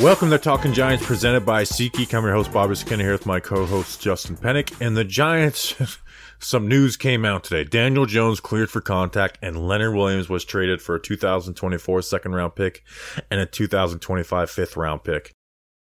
[0.00, 2.14] Welcome to Talkin' Giants, presented by SeatGeek.
[2.14, 4.80] I'm your host, Bobby Skinner, here with my co-host, Justin Penik.
[4.80, 5.74] And the Giants,
[6.38, 7.64] some news came out today.
[7.64, 12.54] Daniel Jones cleared for contact, and Leonard Williams was traded for a 2024 second round
[12.54, 12.82] pick
[13.30, 15.32] and a 2025 fifth round pick.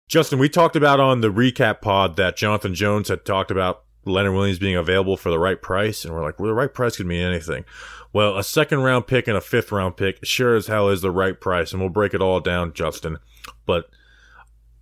[0.09, 4.34] Justin, we talked about on the recap pod that Jonathan Jones had talked about Leonard
[4.34, 7.06] Williams being available for the right price, and we're like, well, the right price could
[7.06, 7.66] mean anything.
[8.14, 11.12] Well, a second round pick and a fifth round pick sure as hell is the
[11.12, 13.20] right price, and we'll break it all down, Justin.
[13.66, 13.90] But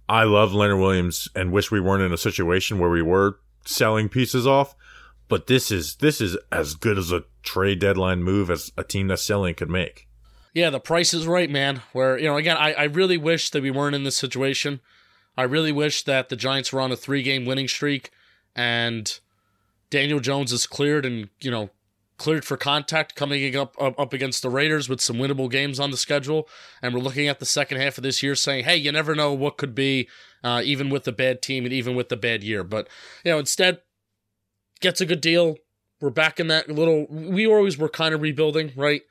[0.09, 4.09] I love Leonard Williams and wish we weren't in a situation where we were selling
[4.09, 4.75] pieces off.
[5.27, 9.07] But this is this is as good as a trade deadline move as a team
[9.07, 10.07] that's selling could make.
[10.55, 11.83] Yeah, the price is right, man.
[11.93, 14.79] Where, you know, again, I, I really wish that we weren't in this situation.
[15.37, 18.09] I really wish that the Giants were on a three game winning streak
[18.55, 19.19] and
[19.91, 21.69] Daniel Jones is cleared and, you know,
[22.19, 25.97] cleared for contact coming up, up against the Raiders with some winnable games on the
[25.97, 26.47] schedule,
[26.81, 29.33] and we're looking at the second half of this year, saying, "Hey, you never know
[29.33, 30.07] what could be,
[30.43, 32.87] uh, even with the bad team and even with the bad year." But
[33.23, 33.81] you know, instead,
[34.81, 35.57] gets a good deal.
[35.99, 37.07] We're back in that little.
[37.09, 39.01] We always were kind of rebuilding, right?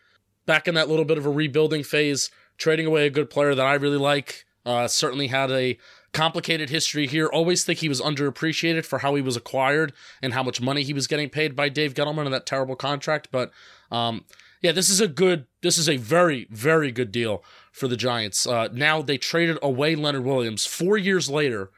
[0.47, 3.67] Back in that little bit of a rebuilding phase, trading away a good player that
[3.67, 4.45] I really like.
[4.65, 5.79] Uh, certainly had a
[6.19, 7.29] complicated history here.
[7.29, 10.93] Always think he was underappreciated for how he was acquired and how much money he
[10.93, 13.29] was getting paid by Dave Gettleman in that terrible contract.
[13.31, 13.53] But
[13.93, 14.25] um,
[14.61, 18.49] yeah, this is a good, this is a very, very good deal for the Giants.
[18.49, 21.71] Uh, now they traded away Leonard Williams four years later.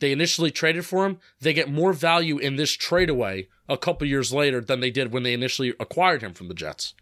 [0.00, 1.18] They initially traded for him.
[1.40, 5.12] They get more value in this trade away a couple years later than they did
[5.12, 6.94] when they initially acquired him from the Jets.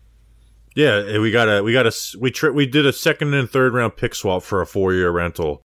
[0.74, 3.74] Yeah, we got a we got a we tra- we did a second and third
[3.74, 5.62] round pick swap for a four year rental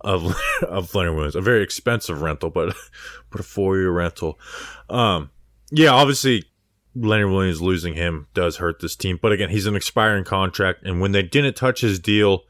[0.00, 1.36] of of Leonard Williams.
[1.36, 2.74] A very expensive rental, but
[3.30, 4.38] but a four year rental.
[4.88, 5.30] Um,
[5.70, 6.44] yeah, obviously
[6.94, 9.18] Leonard Williams losing him does hurt this team.
[9.20, 12.44] But again, he's an expiring contract, and when they didn't touch his deal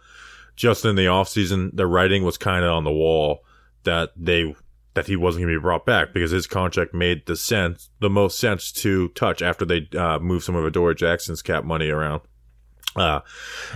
[0.57, 3.45] just in the offseason, the writing was kind of on the wall
[3.85, 4.55] that they
[4.95, 8.11] that he wasn't going to be brought back because his contract made the sense the
[8.11, 12.23] most sense to touch after they uh, moved some of Adoree Jackson's cap money around.
[12.97, 13.21] Uh,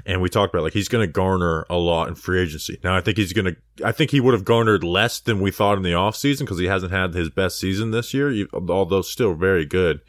[0.04, 2.80] and we talked about like he's going to garner a lot in free agency.
[2.82, 5.52] Now I think he's going to, I think he would have garnered less than we
[5.52, 9.34] thought in the offseason because he hasn't had his best season this year, although still
[9.34, 10.00] very good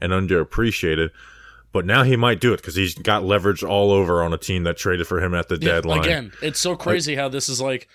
[0.00, 1.10] and underappreciated.
[1.72, 4.62] But now he might do it because he's got leverage all over on a team
[4.62, 6.04] that traded for him at the yeah, deadline.
[6.04, 7.88] Again, it's so crazy like, how this is like,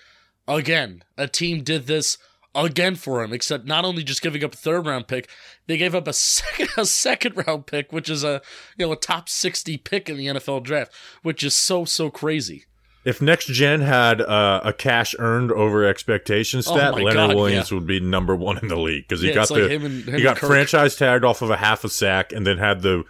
[0.46, 2.18] again, a team did this
[2.54, 5.28] again for him, except not only just giving up a third round pick,
[5.66, 8.42] they gave up a second a second round pick, which is a
[8.76, 12.64] you know a top sixty pick in the NFL draft, which is so so crazy.
[13.02, 17.34] If next gen had uh, a cash earned over expectation oh stat, oh Leonard God,
[17.34, 17.78] Williams yeah.
[17.78, 20.04] would be number one in the league because he yeah, got the like him and,
[20.04, 23.04] him he got franchise tagged off of a half a sack and then had the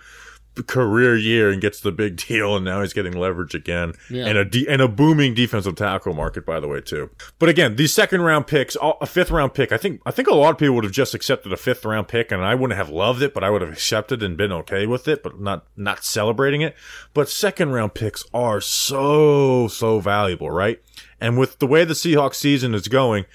[0.66, 4.27] career year and gets the big deal, and now he's getting leverage again, yeah.
[4.27, 7.11] and a de- and a booming defensive tackle market, by the way, too.
[7.38, 10.34] But again, these second round picks, a fifth round pick, I think I think a
[10.34, 12.91] lot of people would have just accepted a fifth round pick, and I wouldn't have
[12.91, 16.05] loved it, but I would have accepted and been okay with it, but not not
[16.05, 16.75] celebrating it.
[17.15, 20.81] But second round picks are so so valuable, right?
[21.21, 23.27] And with the way the Seahawks season is going,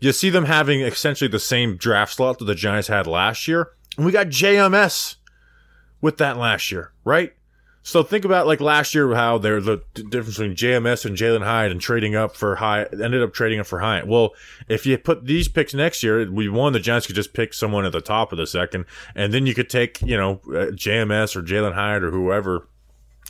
[0.00, 3.70] you see them having essentially the same draft slot that the Giants had last year.
[3.96, 5.16] And we got JMS
[6.00, 7.34] with that last year, right?
[7.82, 11.72] So think about like last year how there's the difference between JMS and Jalin Hyatt
[11.72, 14.06] and trading up for Hyatt ended up trading up for Hyatt.
[14.06, 14.34] Well,
[14.68, 17.86] if you put these picks next year, we won the Giants could just pick someone
[17.86, 21.34] at the top of the second, and then you could take you know uh, JMS
[21.34, 22.68] or Jalin Hyatt or whoever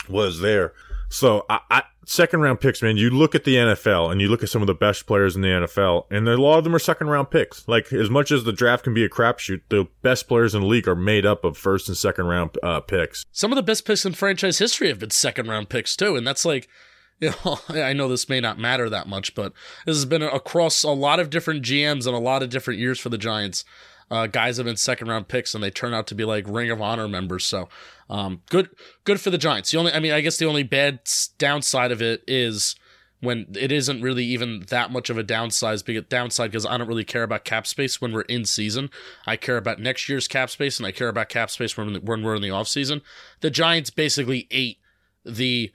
[0.09, 0.73] was there.
[1.09, 4.49] So I second round picks, man, you look at the NFL and you look at
[4.49, 7.09] some of the best players in the NFL, and a lot of them are second
[7.09, 7.67] round picks.
[7.69, 10.67] Like as much as the draft can be a crapshoot, the best players in the
[10.67, 13.25] league are made up of first and second round uh, picks.
[13.33, 16.27] Some of the best picks in franchise history have been second round picks too, and
[16.27, 16.69] that's like.
[17.21, 19.53] You know, I know this may not matter that much, but
[19.85, 23.01] this has been across a lot of different GMs and a lot of different years
[23.01, 23.65] for the Giants
[24.11, 26.71] uh, guys have been second round picks and they turn out to be like Ring
[26.71, 27.45] of Honor members.
[27.45, 27.69] So
[28.09, 28.71] um, good,
[29.05, 29.71] good for the Giants.
[29.71, 31.01] The only, I mean, I guess the only bad
[31.39, 32.75] downside of it is
[33.21, 37.05] when it isn't really even that much of a downside downside because I don't really
[37.05, 38.91] care about cap space when we're in season.
[39.27, 42.23] I care about next year's cap space and I care about cap space when when
[42.23, 43.03] we're in the off season.
[43.41, 44.79] The Giants basically ate
[45.25, 45.73] the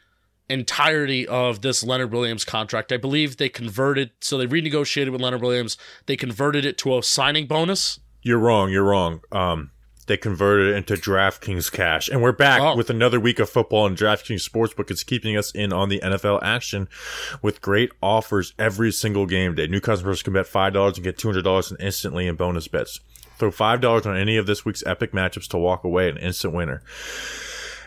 [0.50, 2.92] entirety of this Leonard Williams contract.
[2.92, 5.78] I believe they converted so they renegotiated with Leonard Williams.
[6.06, 8.72] They converted it to a signing bonus you're wrong.
[8.72, 9.22] You're wrong.
[9.32, 9.72] Um,
[10.08, 12.10] they converted it into DraftKings cash.
[12.10, 12.76] And we're back oh.
[12.76, 16.42] with another week of football and DraftKings Sportsbook is keeping us in on the NFL
[16.44, 16.90] action
[17.42, 19.68] with great offers every single game day.
[19.68, 23.00] New customers can bet $5 and get $200 instantly in bonus bets.
[23.38, 26.82] Throw $5 on any of this week's epic matchups to walk away an instant winner.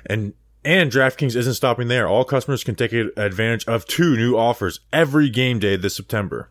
[0.06, 0.34] And
[0.64, 2.08] And DraftKings isn't stopping there.
[2.08, 6.50] All customers can take advantage of two new offers every game day this September.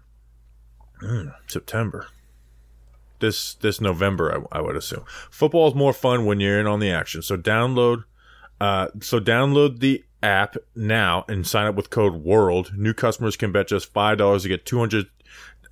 [1.01, 2.07] Mm, September.
[3.25, 5.04] This this November, I, I, would assume.
[5.31, 7.24] Football is more fun when you're in on the action.
[7.24, 8.04] So download,
[8.62, 12.77] uh, so download the app now and sign up with code WORLD.
[12.77, 15.07] New customers can bet just five dollars to get two hundred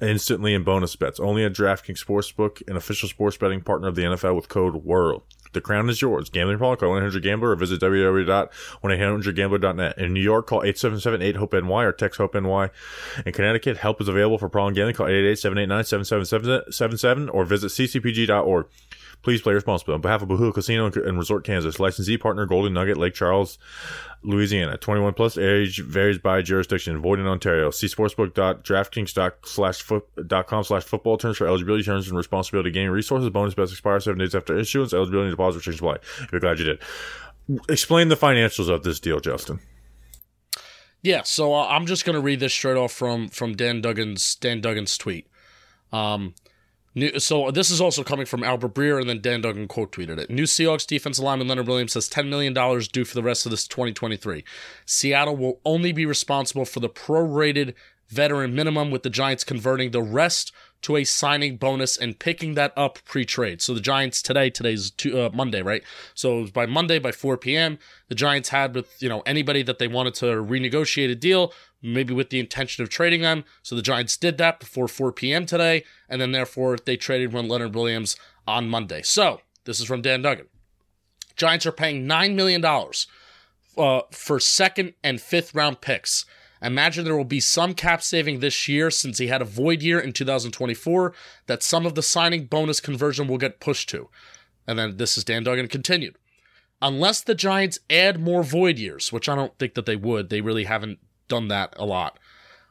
[0.02, 1.20] instantly in bonus bets.
[1.20, 5.22] Only at DraftKings Sportsbook, an official sports betting partner of the NFL, with code WORLD.
[5.54, 6.30] The crown is yours.
[6.30, 6.78] Gambling problem?
[6.78, 9.98] Call 1-800-GAMBLER or visit www.1800gambler.net.
[9.98, 12.70] In New York, call 877-8-HOPE-NY or text HOPE-NY.
[13.26, 14.96] In Connecticut, help is available for problem gambling.
[14.96, 18.66] Call 888-789-7777 or visit ccpg.org.
[19.24, 19.96] Please play responsibly.
[19.96, 23.58] On behalf of Boot Hill Casino and Resort Kansas, licensee partner Golden Nugget, Lake Charles,
[24.22, 24.76] Louisiana.
[24.78, 27.02] 21 plus age varies by jurisdiction.
[27.02, 27.72] Void in Ontario.
[27.72, 33.30] See sportsbook.draftkings.com slash football terms for eligibility terms and responsibility gaming resources.
[33.30, 34.94] Bonus bets expire seven days after issuance.
[34.94, 36.00] Eligibility and deposit restrictions apply.
[36.32, 36.82] You're glad you did.
[37.70, 39.60] Explain the financials of this deal, Justin.
[41.02, 44.36] Yeah, so uh, I'm just going to read this straight off from from Dan Duggan's
[44.36, 45.28] Dan Duggan's tweet.
[45.92, 46.34] Um,
[46.96, 50.20] New, so this is also coming from Albert Breer, and then Dan Duggan quote tweeted
[50.20, 50.30] it.
[50.30, 52.54] New Seahawks defensive lineman Leonard Williams has $10 million
[52.92, 54.44] due for the rest of this 2023.
[54.86, 57.74] Seattle will only be responsible for the prorated
[58.10, 60.52] veteran minimum, with the Giants converting the rest
[60.84, 63.62] to a signing bonus and picking that up pre-trade.
[63.62, 65.82] So the Giants today, today's two, uh, Monday, right?
[66.14, 67.80] So by Monday by 4 p.m.,
[68.10, 72.14] the Giants had with you know anybody that they wanted to renegotiate a deal, maybe
[72.14, 73.44] with the intention of trading them.
[73.62, 75.46] So the Giants did that before 4 p.m.
[75.46, 78.16] today, and then therefore they traded one Leonard Williams
[78.48, 79.02] on Monday.
[79.04, 80.48] So this is from Dan Duggan.
[81.36, 83.08] Giants are paying nine million dollars
[83.78, 86.26] uh, for second and fifth round picks
[86.64, 90.00] Imagine there will be some cap saving this year since he had a void year
[90.00, 91.14] in 2024
[91.48, 94.10] that some of the signing bonus conversion will get pushed to.
[94.66, 96.18] And then this is Dan Duggan continued.
[96.82, 100.40] Unless the Giants add more void years, which I don't think that they would, they
[100.40, 101.00] really haven't
[101.34, 102.20] done that a lot.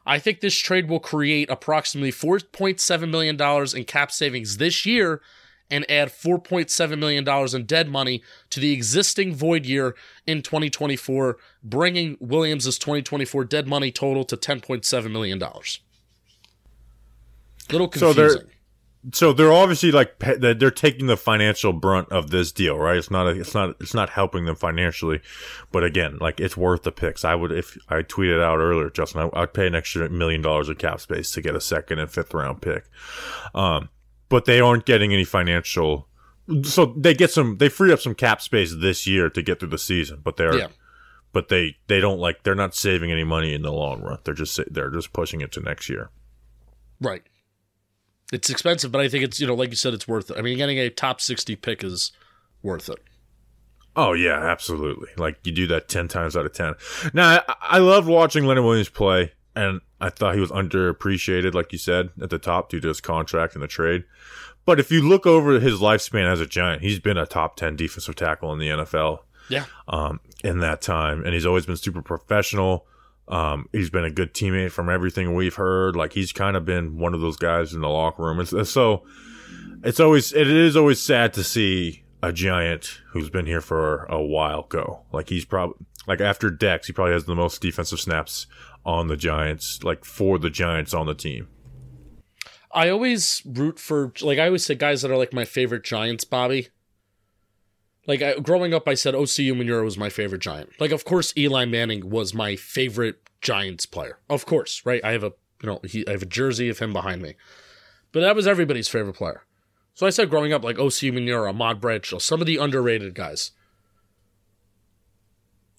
[0.06, 3.40] I think this trade will create approximately $4.7 million
[3.76, 5.20] in cap savings this year
[5.70, 7.26] and add $4.7 million
[7.56, 13.90] in dead money to the existing void year in 2024, bringing Williams' 2024 dead money
[13.90, 15.38] total to $10.7 million.
[17.70, 17.98] Little confusing.
[17.98, 18.44] So they're,
[19.10, 22.96] so they're obviously like they're taking the financial brunt of this deal, right?
[22.96, 25.20] It's not a, it's not it's not helping them financially,
[25.72, 27.25] but again, like it's worth the picks.
[27.25, 30.69] I would if I tweeted out earlier, Justin, I, would pay an extra million dollars
[30.69, 32.84] of cap space to get a second and fifth round pick.
[33.56, 33.88] Um,
[34.28, 36.06] but they aren't getting any financial.
[36.62, 39.70] So they get some, they free up some cap space this year to get through
[39.70, 40.69] the season, but they're, yeah.
[41.32, 44.19] but they they don't like they're not saving any money in the long run.
[44.22, 46.10] They're just they're just pushing it to next year.
[47.00, 47.22] Right.
[48.32, 50.38] It's expensive, but I think it's you know like you said, it's worth it.
[50.38, 52.12] I mean, getting a top sixty pick is
[52.62, 52.99] worth it.
[53.94, 55.11] Oh yeah, absolutely.
[55.17, 56.74] Like you do that ten times out of ten.
[57.12, 61.72] Now I, I loved watching Leonard Williams play, and I thought he was underappreciated, like
[61.72, 64.05] you said, at the top due to his contract and the trade.
[64.65, 67.77] But if you look over his lifespan as a Giant, he's been a top 10
[67.77, 69.20] defensive tackle in the NFL.
[69.48, 69.65] Yeah.
[69.89, 71.24] Um, in that time.
[71.24, 72.86] And he's always been super professional.
[73.29, 75.96] Um, he's been a good teammate from everything we've heard.
[75.96, 78.41] Like he's kind of been one of those guys in the locker room.
[78.41, 79.05] And so
[79.82, 84.20] it's always, it is always sad to see a Giant who's been here for a
[84.20, 85.02] while go.
[85.12, 85.76] Like he's probably,
[86.06, 88.46] like after Dex, he probably has the most defensive snaps
[88.84, 91.48] on the Giants, like for the Giants on the team.
[92.72, 96.24] I always root for like I always say guys that are like my favorite Giants,
[96.24, 96.69] Bobby.
[98.06, 100.70] Like I, growing up, I said Osi Umenyiora was my favorite Giant.
[100.80, 104.18] Like of course Eli Manning was my favorite Giants player.
[104.28, 105.04] Of course, right?
[105.04, 105.32] I have a
[105.62, 107.34] you know he, I have a jersey of him behind me,
[108.10, 109.42] but that was everybody's favorite player.
[109.94, 113.52] So I said growing up like Osi Umenyiora, Ahmad Bradshaw, some of the underrated guys.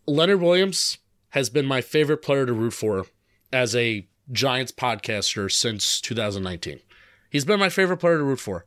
[0.06, 0.98] Leonard Williams,
[1.34, 3.08] has been my favorite player to root for
[3.52, 6.80] as a Giants podcaster since 2019.
[7.32, 8.66] He's been my favorite player to root for.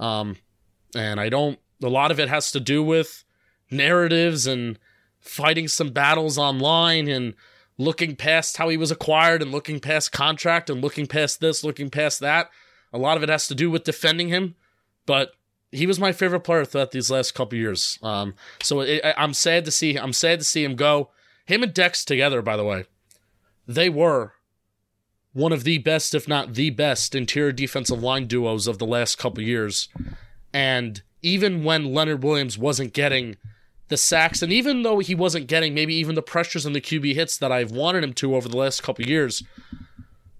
[0.00, 0.36] Um,
[0.96, 3.24] and I don't, a lot of it has to do with
[3.70, 4.78] narratives and
[5.20, 7.34] fighting some battles online and
[7.76, 11.90] looking past how he was acquired and looking past contract and looking past this, looking
[11.90, 12.50] past that.
[12.92, 14.56] A lot of it has to do with defending him,
[15.06, 15.32] but
[15.70, 17.98] he was my favorite player throughout these last couple years.
[18.02, 21.10] Um, so it, I'm sad to see I'm sad to see him go.
[21.44, 22.84] Him and Dex together, by the way,
[23.66, 24.32] they were
[25.32, 29.18] one of the best, if not the best, interior defensive line duos of the last
[29.18, 29.88] couple years.
[30.52, 33.36] And even when Leonard Williams wasn't getting
[33.88, 37.14] the sacks, and even though he wasn't getting maybe even the pressures and the QB
[37.14, 39.42] hits that I've wanted him to over the last couple years,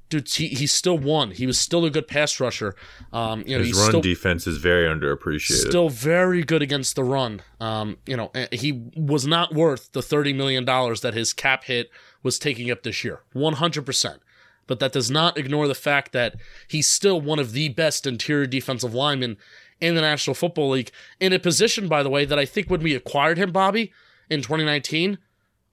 [0.09, 1.31] dude, he, he still won.
[1.31, 2.75] He was still a good pass rusher.
[3.13, 5.69] Um, you know, his run still, defense is very underappreciated.
[5.69, 7.41] Still very good against the run.
[7.61, 11.91] Um, you know, he was not worth the thirty million dollars that his cap hit
[12.23, 13.21] was taking up this year.
[13.33, 14.21] One hundred percent.
[14.67, 16.37] But that does not ignore the fact that
[16.69, 19.39] he's still one of the best interior defensive linemen
[19.81, 22.83] in the National Football League in a position, by the way, that I think when
[22.83, 23.93] we acquired him, Bobby,
[24.29, 25.19] in 2019,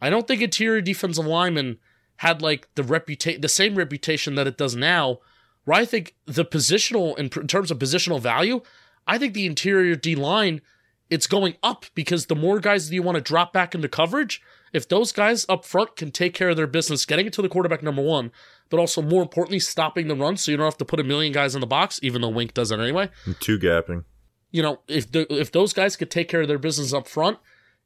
[0.01, 1.79] I don't think interior defensive lineman
[2.17, 5.19] had like the reputation, the same reputation that it does now.
[5.65, 8.61] Where I think the positional, in, in terms of positional value,
[9.07, 10.61] I think the interior D line,
[11.09, 14.41] it's going up because the more guys that you want to drop back into coverage,
[14.73, 17.49] if those guys up front can take care of their business, getting it to the
[17.49, 18.31] quarterback number one,
[18.69, 21.31] but also more importantly, stopping the run, so you don't have to put a million
[21.31, 23.09] guys in the box, even though Wink does it anyway.
[23.39, 24.03] Two gapping.
[24.51, 27.39] You know, if the, if those guys could take care of their business up front,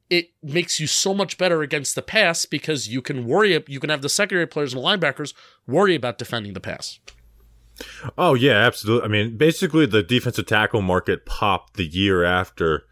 [0.10, 3.90] it makes you so much better against the pass because you can worry you can
[3.90, 5.34] have the secondary players and linebackers
[5.68, 7.00] worry about defending the pass.
[8.18, 9.06] Oh yeah, absolutely.
[9.06, 12.86] I mean, basically the defensive tackle market popped the year after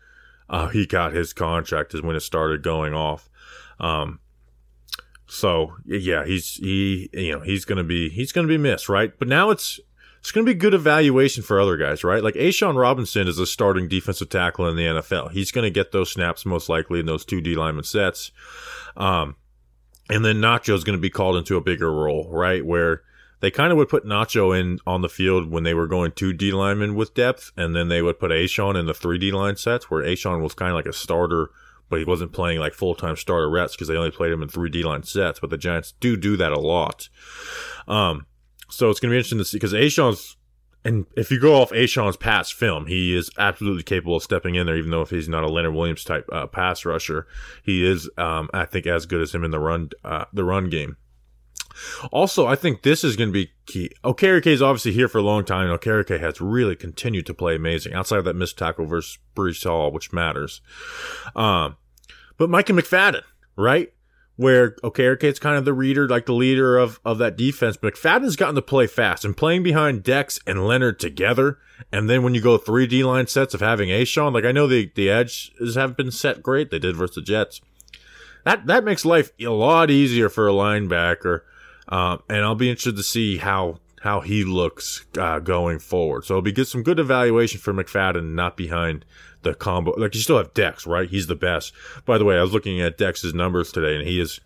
[0.50, 3.30] uh, he got his contract is when it started going off.
[3.80, 4.20] Um,
[5.28, 9.12] so yeah, he's he you know he's gonna be he's gonna be missed, right?
[9.18, 9.80] But now it's
[10.20, 12.22] it's to be good evaluation for other guys, right?
[12.22, 15.32] Like A'Shawn Robinson is a starting defensive tackle in the NFL.
[15.32, 18.32] He's to get those snaps most likely in those two D lineman sets.
[18.98, 19.36] Um,
[20.10, 22.66] and then Nacho is going to be called into a bigger role, right?
[22.66, 23.04] Where
[23.40, 26.34] they kind of would put Nacho in on the field when they were going two
[26.34, 29.56] D linemen with depth, and then they would put A'Shawn in the three D line
[29.56, 31.52] sets where A'Shawn was kind of like a starter,
[31.90, 34.50] but he wasn't playing like full time starter reps because they only played him in
[34.50, 35.40] three D line sets.
[35.40, 37.10] But the Giants do do that a lot.
[37.88, 38.26] Um,
[38.70, 40.36] so it's going to be interesting to see because A'Shawn's,
[40.84, 44.66] and if you go off A'Shawn's past film, he is absolutely capable of stepping in
[44.66, 47.28] there, even though if he's not a Leonard Williams type uh, pass rusher,
[47.64, 50.70] he is, um, I think, as good as him in the run, uh, the run
[50.70, 50.98] game.
[52.12, 53.92] Also, I think this is going to be key.
[54.04, 57.56] Okereke is obviously here for a long time, and Okereke has really continued to play
[57.56, 60.62] amazing outside of that missed tackle versus Breece Hall, which matters.
[61.36, 61.78] Um,
[62.38, 63.24] but and McFadden,
[63.56, 63.92] right?
[64.38, 67.78] where okay, it's kind of the reader, like the leader of, of that defense.
[67.78, 71.58] McFadden's gotten to play fast and playing behind Dex and Leonard together.
[71.92, 74.68] And then when you go three D line sets of having A'Shawn, like I know
[74.68, 76.72] the, the edges have been set great.
[76.72, 77.62] They did versus the Jets.
[78.46, 81.42] That, that makes life a lot easier for a linebacker.
[81.90, 86.26] Um, and I'll be interested to see how, how he looks, uh, going forward.
[86.26, 89.06] So it'll be good, some good evaluation for McFadden, not behind
[89.44, 89.92] the combo.
[89.98, 91.10] Like you still have Dex, right?
[91.10, 91.74] He's the best.
[92.06, 94.40] By the way, I was looking at Dex's numbers today, and he is.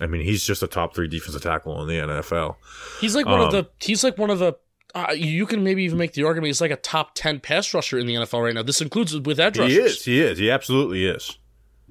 [0.00, 2.56] I mean, he's just a top three defensive tackle in the NFL.
[3.00, 3.68] He's like one um, of the.
[3.80, 4.54] He's like one of the.
[4.94, 7.98] Uh, you can maybe even make the argument he's like a top ten pass rusher
[7.98, 8.62] in the NFL right now.
[8.62, 9.74] This includes with edge rushers.
[9.74, 10.04] He is.
[10.04, 10.38] He is.
[10.38, 11.38] He absolutely is.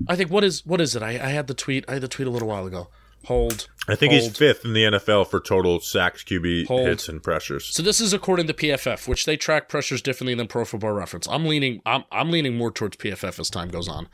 [0.08, 1.04] I think what is what is it?
[1.04, 1.86] I, I had the tweet.
[1.88, 2.90] I had the tweet a little while ago.
[3.26, 3.68] Hold.
[3.88, 4.24] I think hold.
[4.24, 6.88] he's fifth in the NFL for total sacks, QB hold.
[6.88, 7.74] hits, and pressures.
[7.74, 11.28] So this is according to PFF, which they track pressures differently than Pro Football Reference.
[11.28, 11.82] I'm leaning.
[11.86, 14.08] I'm I'm leaning more towards PFF as time goes on.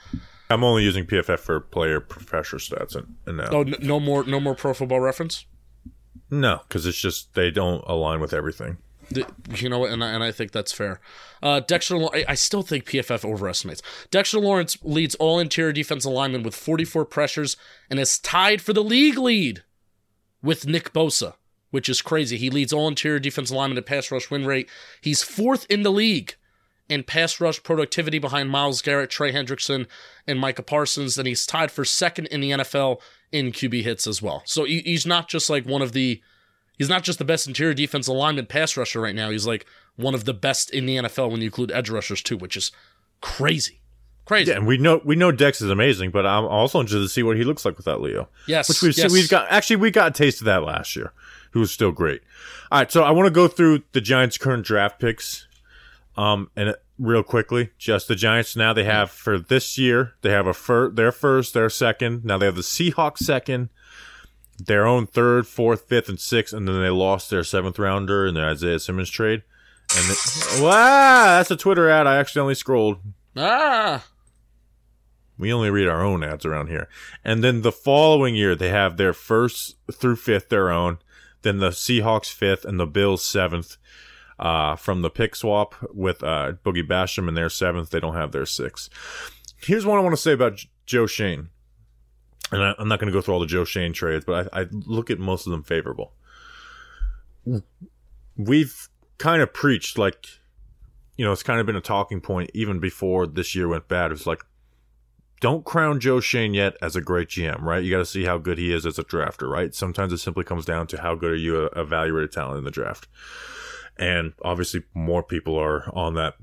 [0.50, 3.50] I'm only using PFF for player pressure stats, and, and now.
[3.52, 5.46] Oh, no more, no more Pro Football Reference.
[6.30, 8.78] No, because it's just they don't align with everything.
[9.56, 11.00] You know, and I, and I think that's fair.
[11.42, 13.82] Uh, Dexter, I, I still think PFF overestimates.
[14.10, 17.58] Dexter Lawrence leads all interior defensive linemen with 44 pressures
[17.90, 19.64] and is tied for the league lead
[20.42, 21.36] with Nick Bosa,
[21.72, 22.38] which is crazy.
[22.38, 24.70] He leads all interior defensive linemen in pass rush win rate.
[25.02, 26.36] He's fourth in the league
[26.92, 29.88] in pass rush productivity behind Myles Garrett, Trey Hendrickson,
[30.28, 33.00] and Micah Parsons, and he's tied for second in the NFL
[33.32, 34.44] in QB hits as well.
[34.46, 36.22] So he's not just like one of the
[36.82, 39.30] He's not just the best interior defensive lineman pass rusher right now.
[39.30, 42.38] He's like one of the best in the NFL when you include edge rushers too,
[42.38, 42.72] which is
[43.22, 43.82] crazy.
[44.26, 44.50] Crazy.
[44.50, 47.22] Yeah, and we know we know Dex is amazing, but I'm also interested to see
[47.22, 48.30] what he looks like without Leo.
[48.48, 49.12] Yes, which we've yes.
[49.12, 51.14] we've got actually we got a taste of that last year.
[51.52, 52.24] Who was still great.
[52.72, 55.48] All right, so I want to go through the Giants' current draft picks,
[56.18, 60.48] um, and real quickly, just the Giants now they have for this year they have
[60.48, 62.26] a fir- their first, their second.
[62.26, 63.70] Now they have the Seahawks second,
[64.66, 68.34] their own third, fourth, fifth, and sixth, and then they lost their seventh rounder in
[68.34, 69.44] the Isaiah Simmons trade.
[69.96, 72.08] And it, wow, that's a Twitter ad.
[72.08, 73.00] I accidentally scrolled.
[73.36, 74.06] Ah.
[75.38, 76.88] We only read our own ads around here.
[77.26, 81.00] And then the following year, they have their first through fifth their own.
[81.42, 83.78] Then the Seahawks fifth and the Bills seventh.
[84.40, 88.32] Uh, from the pick swap with uh, Boogie Basham in their seventh, they don't have
[88.32, 88.90] their sixth.
[89.62, 91.50] Here's what I want to say about J- Joe Schoen
[92.52, 94.62] and I, am not going to go through all the Joe Schoen trades, but I,
[94.62, 96.14] I look at most of them favorable.
[98.38, 100.28] We've kind of preached like,
[101.18, 104.12] you know, it's kind of been a talking point even before this year went bad.
[104.12, 104.44] It's like
[105.42, 107.84] don't crown Joe Schoen yet as a great GM, right?
[107.84, 109.74] You got to see how good he is as a drafter, right?
[109.74, 113.08] Sometimes it simply comes down to how good are you evaluated talent in the draft,
[113.98, 116.36] and obviously more people are on that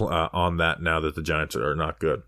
[0.00, 2.22] uh, on that now that the Giants are not good.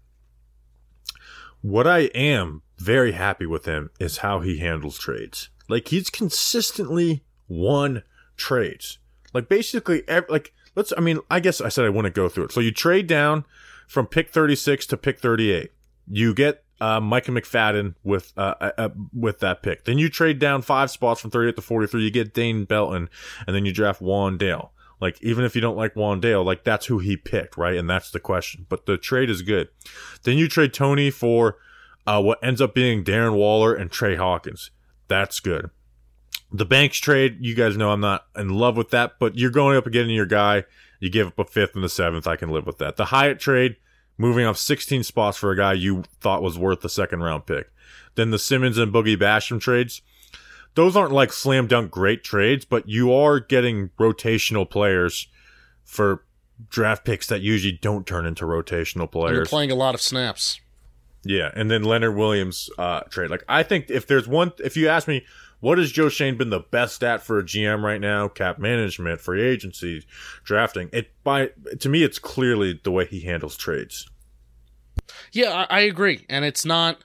[1.63, 5.51] What I am very happy with him is how he handles trades.
[5.69, 8.03] Like he's consistently won
[8.37, 8.99] trades.
[9.35, 10.93] Like basically, like let's.
[10.97, 12.53] I mean, I guess I said I wouldn't go through it.
[12.53, 13.45] So you trade down
[13.87, 15.71] from pick 36 to pick 38.
[16.11, 19.85] You get uh, Micah McFadden with uh, uh, uh, with that pick.
[19.85, 22.03] Then you trade down five spots from 38 to 43.
[22.03, 23.11] You get Dane Belton,
[23.47, 24.71] and then you draft Juan Wan'Dale.
[25.01, 27.77] Like even if you don't like Juan Wan'Dale, like that's who he picked, right?
[27.77, 28.67] And that's the question.
[28.69, 29.69] But the trade is good.
[30.23, 31.59] Then you trade Toney for
[32.09, 34.71] uh, what ends up being Darren Waller and Trey Hawkins.
[35.09, 35.69] That's good.
[36.51, 39.77] The Banks trade, you guys know I'm not in love with that, but you're going
[39.77, 40.65] up and getting your guy.
[41.01, 42.27] You give up a fifth and the seventh.
[42.27, 42.97] I can live with that.
[42.97, 43.77] The Hyatt trade,
[44.17, 47.71] moving up 16 spots for a guy you thought was worth the second round pick.
[48.15, 50.01] Then the Simmons and Boogie Basham trades.
[50.77, 55.29] Those aren't like slam dunk great trades, but you are getting rotational players
[55.85, 56.25] for
[56.71, 59.29] draft picks that usually don't turn into rotational players.
[59.29, 60.59] And you're playing a lot of snaps.
[61.25, 63.31] Yeah, and then Leonard Williams uh, trade.
[63.31, 65.25] Like I think if there's one, if you ask me,
[65.61, 68.29] what has Joe Schoen been the best at for a GM right now?
[68.29, 70.05] Cap management, free agency,
[70.45, 70.89] drafting.
[70.93, 74.09] It by to me, it's clearly the way he handles trades.
[75.33, 77.05] Yeah, I, I agree, and it's not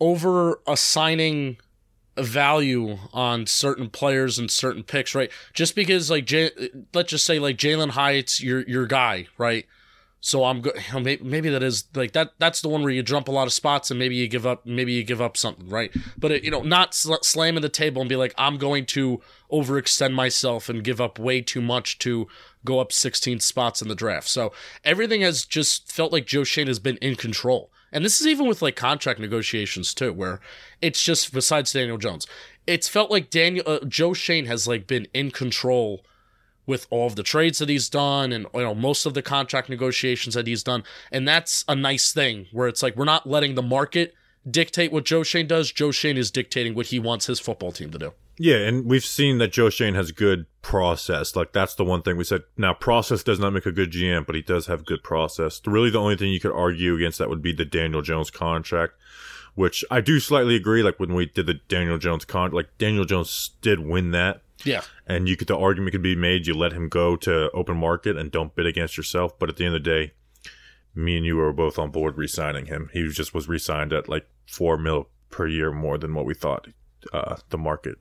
[0.00, 1.58] over assigning
[2.16, 5.30] value on certain players and certain picks, right?
[5.52, 6.30] Just because, like,
[6.92, 9.66] let's just say, like Jalin Hyatt's your your guy, right?
[10.20, 10.74] So I'm good.
[11.22, 12.32] Maybe, that is like that.
[12.38, 14.66] That's the one where you jump a lot of spots and maybe you give up.
[14.66, 15.90] Maybe you give up something, right?
[16.16, 19.20] But it, you know, not sl- slamming the table and be like, I'm going to
[19.52, 22.26] overextend myself and give up way too much to
[22.64, 24.28] go up 16 spots in the draft.
[24.28, 24.52] So
[24.84, 27.70] everything has just felt like Joe Schoen has been in control.
[27.92, 30.40] And this is even with like contract negotiations too, where
[30.82, 32.26] it's just besides Daniel Jones,
[32.66, 36.04] it's felt like Daniel uh, Joe Schoen has like been in control
[36.68, 39.68] with all of the trades that he's done and you know most of the contract
[39.68, 40.84] negotiations that he's done.
[41.10, 44.14] And that's a nice thing where it's like we're not letting the market
[44.48, 45.72] dictate what Joe Schoen does.
[45.72, 48.12] Joe Schoen is dictating what he wants his football team to do.
[48.38, 51.34] Yeah and we've seen that Joe Schoen has good process.
[51.34, 52.42] Like that's the one thing we said.
[52.58, 55.60] Now process does not make a good GM but he does have good process.
[55.66, 58.92] Really the only thing you could argue against that would be the Daniel Jones contract
[59.54, 63.04] which I do slightly agree like when we did the Daniel Jones con like Daniel
[63.04, 64.82] Jones did win that yeah.
[65.06, 68.16] And you could the argument could be made you let him go to open market
[68.16, 69.38] and don't bid against yourself.
[69.38, 70.12] But at the end of the day,
[70.94, 72.90] me and you were both on board re-signing him.
[72.92, 76.68] He just was re-signed at like four mil per year more than what we thought
[77.12, 77.98] uh, the market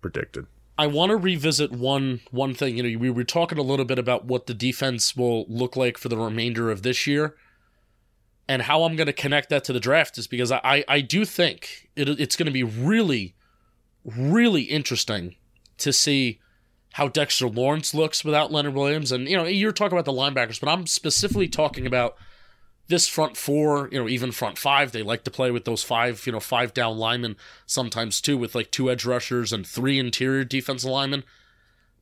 [0.00, 0.46] predicted.
[0.76, 2.76] I want to revisit one one thing.
[2.76, 5.96] You know, we were talking a little bit about what the defense will look like
[5.96, 7.36] for the remainder of this year,
[8.48, 11.24] and how I'm going to connect that to the draft is because I I do
[11.24, 13.36] think it, it's going to be really,
[14.04, 15.36] really interesting
[15.78, 16.40] to see
[16.94, 19.10] how Dexter Lawrence looks without Leonard Williams.
[19.10, 22.16] And, you know, you're talking about the linebackers, but I'm specifically talking about
[22.86, 24.92] this front four, you know, even front five.
[24.92, 28.54] They like to play with those five, you know, five down linemen sometimes too, with
[28.54, 31.24] like two edge rushers and three interior defensive linemen.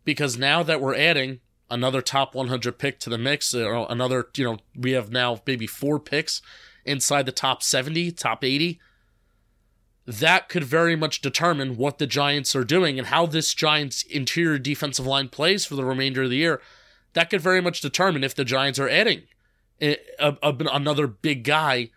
[0.05, 4.29] Because now that we're adding another top 100 pick to the mix, uh, or another,
[4.37, 6.43] you know, we have now maybe four picks
[6.85, 8.81] inside the top 70, top 80
[10.07, 14.59] that could very much determine what the Giants are doing and how this Giants interior
[14.59, 16.61] defensive line plays for the remainder of the year.
[17.13, 19.23] That could very much determine if the Giants are adding
[19.81, 21.91] a, a, a, another big guy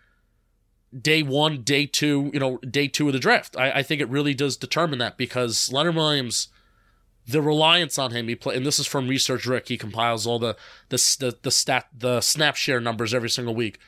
[0.96, 3.56] day one, day two, you know, day two of the draft.
[3.56, 6.48] I, I, think it really does determine that because Leonard Williams,
[7.26, 9.68] the reliance on him, he play, and this is from Research Rick.
[9.68, 10.56] He compiles all the
[10.88, 13.78] the the, the stat the snap share numbers every single week.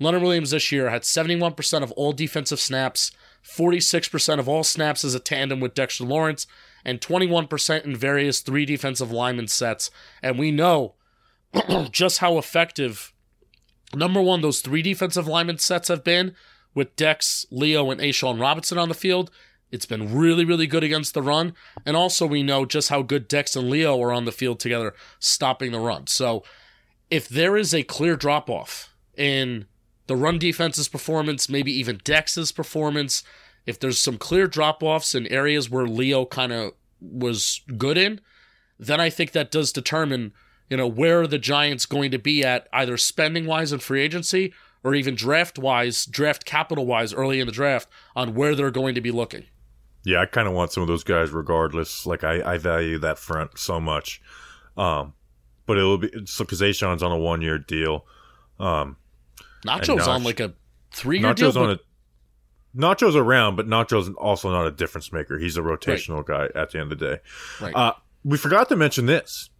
[0.00, 3.12] Leonard Williams this year had 71% of all defensive snaps,
[3.44, 6.46] 46% of all snaps as a tandem with Dexter Lawrence,
[6.84, 9.90] and 21% in various three defensive lineman sets.
[10.22, 10.94] And we know
[11.90, 13.12] just how effective,
[13.94, 16.34] number one, those three defensive lineman sets have been
[16.74, 19.30] with Dex, Leo, and A'Shawn Robinson on the field.
[19.70, 21.54] It's been really, really good against the run.
[21.86, 24.94] And also, we know just how good Dex and Leo are on the field together,
[25.18, 26.06] stopping the run.
[26.06, 26.44] So,
[27.10, 29.66] if there is a clear drop off in
[30.12, 33.24] the run defense's performance, maybe even Dex's performance,
[33.64, 38.20] if there's some clear drop offs in areas where Leo kind of was good in,
[38.78, 40.34] then I think that does determine,
[40.68, 44.52] you know, where the Giants going to be at either spending wise in free agency
[44.84, 48.94] or even draft wise, draft capital wise early in the draft on where they're going
[48.94, 49.44] to be looking.
[50.04, 52.04] Yeah, I kind of want some of those guys regardless.
[52.04, 54.20] Like I, I value that front so much.
[54.76, 55.14] Um,
[55.64, 58.04] but it'll be so because A'Shawn's on a one year deal.
[58.60, 58.98] Um,
[59.64, 60.54] Nacho's on like a
[60.90, 61.56] three year deal.
[61.58, 61.78] On a,
[62.74, 65.38] Nacho's around, but Nacho's also not a difference maker.
[65.38, 66.52] He's a rotational right.
[66.52, 67.20] guy at the end of the day.
[67.60, 67.74] Right.
[67.74, 67.92] Uh,
[68.24, 69.50] we forgot to mention this.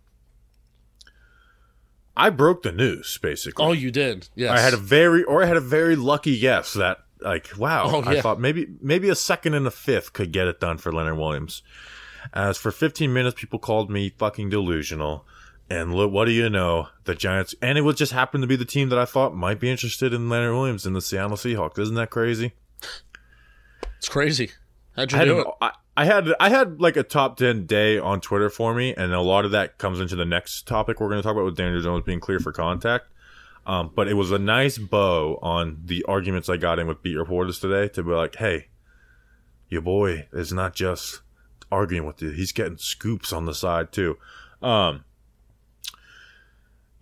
[2.17, 3.65] I broke the news basically.
[3.65, 4.29] Oh, you did.
[4.35, 4.59] Yes.
[4.59, 7.85] I had a very, or I had a very lucky guess that, like, wow.
[7.87, 8.19] Oh, yeah.
[8.19, 11.19] I thought maybe, maybe a second and a fifth could get it done for Leonard
[11.19, 11.63] Williams.
[12.33, 15.27] As for 15 minutes, people called me fucking delusional.
[15.71, 16.89] And look, what do you know?
[17.05, 19.59] The Giants, and it would just happen to be the team that I thought might
[19.59, 21.79] be interested in Leonard Williams in the Seattle Seahawks.
[21.79, 22.53] Isn't that crazy?
[23.99, 24.51] It's crazy.
[24.97, 25.47] How'd you I do it?
[25.61, 29.13] I, I had I had like a top ten day on Twitter for me, and
[29.13, 31.57] a lot of that comes into the next topic we're going to talk about with
[31.57, 33.07] Daniel Jones being clear for contact.
[33.65, 37.17] Um, but it was a nice bow on the arguments I got in with beat
[37.17, 38.69] reporters today to be like, hey,
[39.69, 41.21] your boy is not just
[41.71, 44.19] arguing with you; he's getting scoops on the side too.
[44.63, 45.05] Um,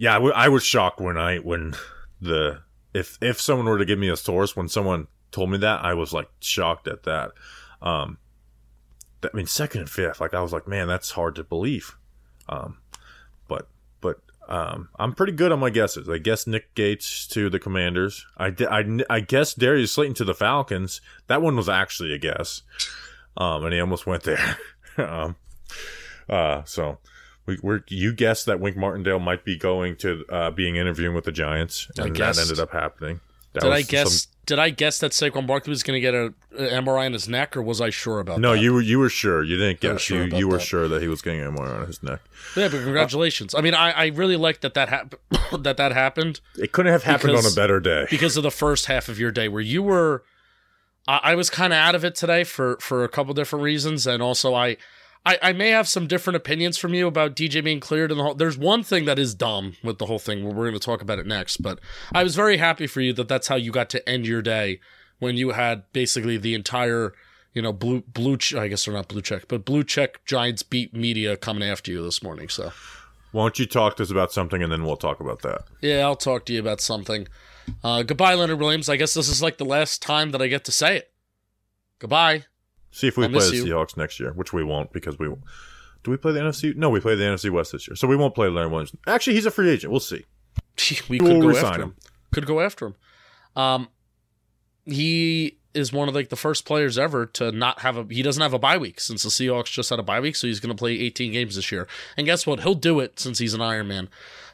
[0.01, 1.75] yeah, I, w- I was shocked when I when
[2.23, 2.63] the
[2.95, 5.93] if if someone were to give me a source when someone told me that I
[5.93, 7.33] was like shocked at that.
[7.83, 8.17] Um,
[9.23, 11.99] I mean, second and fifth, like I was like, man, that's hard to believe.
[12.49, 12.79] Um,
[13.47, 13.69] but
[14.01, 16.09] but um, I'm pretty good on my guesses.
[16.09, 18.25] I guess Nick Gates to the Commanders.
[18.39, 21.03] I I, I guess Darius Slayton to the Falcons.
[21.27, 22.63] That one was actually a guess.
[23.37, 24.57] Um, and he almost went there.
[24.97, 25.37] um,
[26.27, 26.99] uh, so
[27.63, 31.25] we, are you guessed that Wink Martindale might be going to uh, being interviewing with
[31.25, 33.21] the Giants, and that ended up happening.
[33.53, 34.23] That did I guess?
[34.23, 34.31] Some...
[34.47, 37.29] Did I guess that Saquon Barkley was going to get a, a, MRI on his
[37.29, 38.57] neck, or was I sure about no, that?
[38.57, 39.45] No, you were you were sure.
[39.45, 40.01] You didn't guess.
[40.01, 40.65] Sure you you were that.
[40.65, 42.21] sure that he was getting an MRI on his neck.
[42.57, 43.55] Yeah, but congratulations.
[43.55, 45.21] Uh, I mean, I, I really like that that happened.
[45.65, 46.41] that that happened.
[46.57, 49.19] It couldn't have happened because, on a better day because of the first half of
[49.19, 50.25] your day where you were.
[51.07, 54.07] I, I was kind of out of it today for for a couple different reasons,
[54.07, 54.79] and also I
[55.25, 58.25] I, I may have some different opinions from you about DJ being cleared and the
[58.25, 58.35] whole.
[58.35, 60.45] There's one thing that is dumb with the whole thing.
[60.45, 61.79] We're going to talk about it next, but
[62.15, 64.81] I was very happy for you that that's how you got to end your day
[65.19, 67.13] when you had basically the entire,
[67.53, 68.39] you know, blue blue.
[68.57, 72.03] I guess they're not blue check, but blue check Giants beat media coming after you
[72.03, 72.49] this morning.
[72.49, 72.73] So,
[73.33, 75.65] why don't you talk to us about something and then we'll talk about that?
[75.83, 77.29] Yeah, I'll talk to you about something.
[77.85, 78.89] Uh, goodbye, Leonard Williams.
[78.89, 81.13] I guess this is like the last time that I get to say it.
[81.99, 82.47] Goodbye.
[82.91, 83.65] See if we play the you.
[83.67, 85.29] Seahawks next year, which we won't because we
[86.03, 86.75] do we play the NFC?
[86.77, 88.93] No, we play the NFC West this year, so we won't play Leonard Williams.
[89.07, 89.91] Actually, he's a free agent.
[89.91, 90.25] We'll see.
[91.09, 91.89] we could we'll go after him.
[91.89, 91.97] him.
[92.33, 92.95] Could go after him.
[93.57, 93.89] Um,
[94.85, 98.07] he is one of like the first players ever to not have a.
[98.09, 100.47] He doesn't have a bye week since the Seahawks just had a bye week, so
[100.47, 101.87] he's going to play 18 games this year.
[102.17, 102.61] And guess what?
[102.61, 104.09] He'll do it since he's an Iron Man.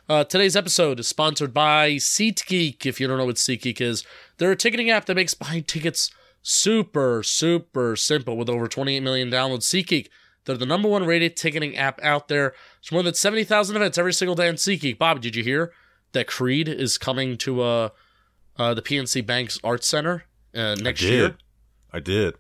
[0.09, 2.87] Uh, today's episode is sponsored by SeatGeek.
[2.87, 4.05] If you don't know what SeatGeek is,
[4.39, 6.11] they're a ticketing app that makes buying tickets
[6.47, 9.65] super, super simple with over 28 million downloads.
[9.65, 10.09] SeatGeek,
[10.45, 12.55] they're the number one rated ticketing app out there.
[12.81, 14.97] There's more than 70,000 events every single day on SeatGeek.
[14.97, 15.73] Bob, did you hear
[16.13, 17.89] that Creed is coming to uh,
[18.57, 21.37] uh, the PNC Banks Arts Center uh, next I year?
[21.93, 22.35] I did.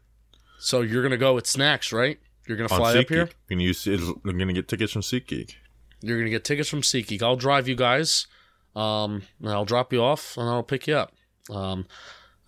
[0.60, 2.20] So you're going to go with snacks, right?
[2.46, 3.28] You're going to fly up here?
[4.28, 5.54] You're going to get tickets from SeatGeek.
[6.00, 7.22] You're going to get tickets from SeatGeek.
[7.22, 8.28] I'll drive you guys.
[8.76, 11.12] Um, I'll drop you off and I'll pick you up.
[11.50, 11.86] Um,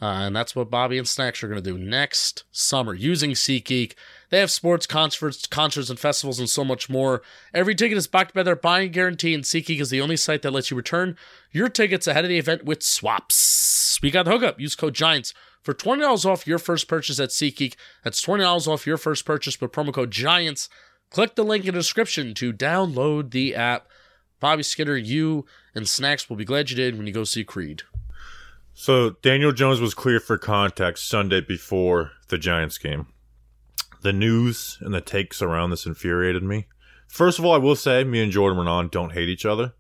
[0.01, 3.95] uh, and that's what Bobby and Snacks are going to do next summer using SeatGeek.
[4.31, 7.23] They have sports, concerts, concerts, and festivals, and so much more.
[7.53, 10.53] Every ticket is backed by their buying guarantee, and SeatGeek is the only site that
[10.53, 11.17] lets you return
[11.51, 13.99] your tickets ahead of the event with swaps.
[14.01, 14.61] We got the hookup.
[14.61, 17.75] Use code GIANTS for $20 off your first purchase at SeatGeek.
[18.05, 20.69] That's $20 off your first purchase with promo code GIANTS.
[21.11, 23.89] Click the link in the description to download the app.
[24.39, 27.83] Bobby Skinner, you and Snacks will be glad you did when you go see Creed.
[28.81, 33.09] So Daniel Jones was clear for contact Sunday before the Giants game.
[34.03, 36.69] The news and the takes around this infuriated me.
[37.09, 39.73] First of all, I will say me and Jordan Raanan don't hate each other.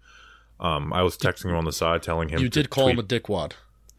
[0.58, 2.94] Um, I was texting him on the side, telling him you did call tweet.
[2.94, 3.52] him a dickwad.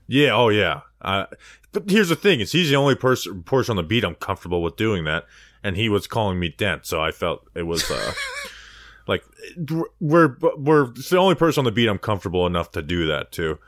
[0.05, 0.81] Yeah, oh yeah.
[1.01, 1.27] Uh,
[1.71, 4.61] but here's the thing: is he's the only person person on the beat I'm comfortable
[4.61, 5.25] with doing that,
[5.63, 8.11] and he was calling me dent, so I felt it was uh,
[9.07, 9.23] like
[10.01, 13.59] we're we're the only person on the beat I'm comfortable enough to do that to.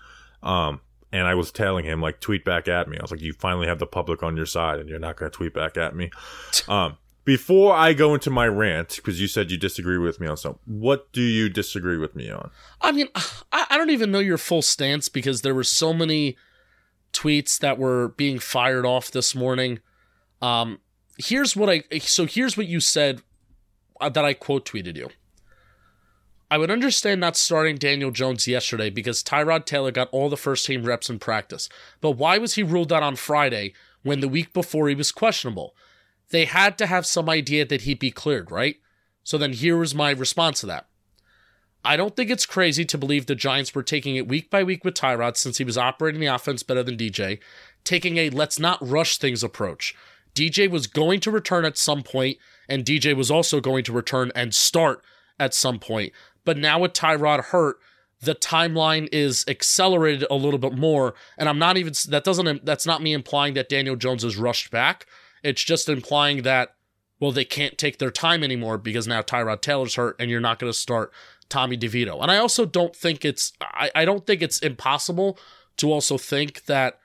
[0.43, 2.97] Um, and I was telling him like tweet back at me.
[2.97, 5.31] I was like, you finally have the public on your side, and you're not going
[5.31, 6.09] to tweet back at me.
[6.67, 10.37] Um, before I go into my rant, because you said you disagree with me on
[10.37, 12.49] something, what do you disagree with me on?
[12.81, 16.35] I mean, I, I don't even know your full stance because there were so many
[17.13, 19.79] tweets that were being fired off this morning.
[20.41, 20.79] Um,
[21.17, 23.21] here's what I so here's what you said
[23.99, 25.09] uh, that I quote tweeted you.
[26.51, 30.65] I would understand not starting Daniel Jones yesterday because Tyrod Taylor got all the first
[30.65, 31.69] team reps in practice.
[32.01, 35.73] But why was he ruled out on Friday when the week before he was questionable?
[36.29, 38.75] They had to have some idea that he'd be cleared, right?
[39.23, 40.87] So then here was my response to that.
[41.85, 44.83] I don't think it's crazy to believe the Giants were taking it week by week
[44.83, 47.39] with Tyrod since he was operating the offense better than DJ,
[47.85, 49.95] taking a let's not rush things approach.
[50.35, 52.37] DJ was going to return at some point,
[52.67, 55.01] and DJ was also going to return and start
[55.41, 56.13] at some point.
[56.45, 57.77] But now with Tyrod hurt,
[58.21, 61.15] the timeline is accelerated a little bit more.
[61.37, 64.71] And I'm not even that doesn't that's not me implying that Daniel Jones is rushed
[64.71, 65.07] back.
[65.43, 66.75] It's just implying that
[67.19, 70.57] well, they can't take their time anymore because now Tyrod Taylor's hurt and you're not
[70.57, 71.13] going to start
[71.49, 72.19] Tommy DeVito.
[72.19, 75.37] And I also don't think it's I, I don't think it's impossible
[75.77, 76.99] to also think that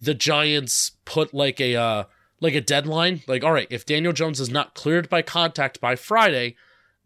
[0.00, 2.04] the Giants put like a uh
[2.40, 3.22] like a deadline.
[3.26, 6.56] Like, all right, if Daniel Jones is not cleared by contact by Friday,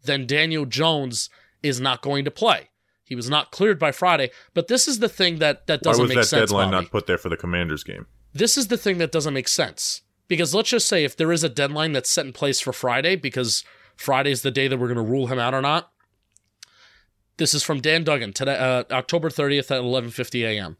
[0.03, 1.29] then Daniel Jones
[1.63, 2.69] is not going to play.
[3.03, 4.29] He was not cleared by Friday.
[4.53, 6.31] But this is the thing that that doesn't make sense.
[6.31, 6.83] Why was that deadline Bobby.
[6.83, 8.07] not put there for the Commanders game?
[8.33, 10.01] This is the thing that doesn't make sense.
[10.27, 13.15] Because let's just say if there is a deadline that's set in place for Friday,
[13.15, 13.63] because
[13.95, 15.91] Friday is the day that we're going to rule him out or not.
[17.37, 20.77] This is from Dan Duggan today, uh, October 30th at 11:50 a.m.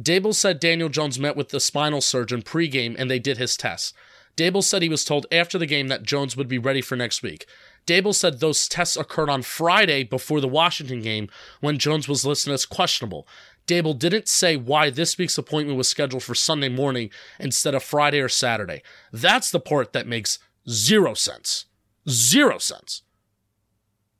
[0.00, 3.92] Daboll said Daniel Jones met with the spinal surgeon pregame and they did his tests.
[4.36, 7.22] Daboll said he was told after the game that Jones would be ready for next
[7.22, 7.46] week.
[7.90, 11.28] Daboll said those tests occurred on Friday before the Washington game
[11.60, 13.26] when Jones was listed as questionable.
[13.66, 18.20] Daboll didn't say why this week's appointment was scheduled for Sunday morning instead of Friday
[18.20, 18.84] or Saturday.
[19.12, 21.64] That's the part that makes zero sense.
[22.08, 23.02] Zero sense.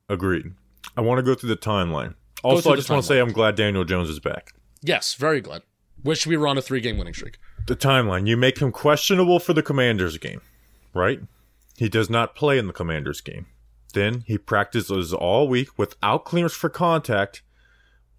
[0.09, 0.51] Agreed.
[0.97, 2.15] I want to go through the timeline.
[2.43, 4.51] Also, I just want to say I'm glad Daniel Jones is back.
[4.81, 5.61] Yes, very glad.
[6.03, 7.37] Wish we were on a three game winning streak.
[7.67, 8.27] The timeline.
[8.27, 10.41] You make him questionable for the Commanders game,
[10.93, 11.21] right?
[11.77, 13.45] He does not play in the Commanders game.
[13.91, 17.43] Then he practices all week without clearance for contact,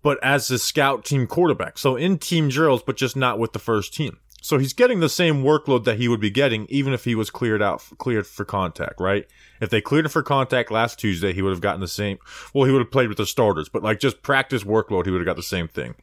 [0.02, 1.78] but as the scout team quarterback.
[1.78, 4.18] So in team drills, but just not with the first team.
[4.42, 7.30] So he's getting the same workload that he would be getting even if he was
[7.30, 9.24] cleared out, cleared for contact, right?
[9.60, 12.18] If they cleared him for contact last Tuesday, he would have gotten the same.
[12.52, 15.20] Well, he would have played with the starters, but like just practice workload, he would
[15.20, 15.94] have got the same thing.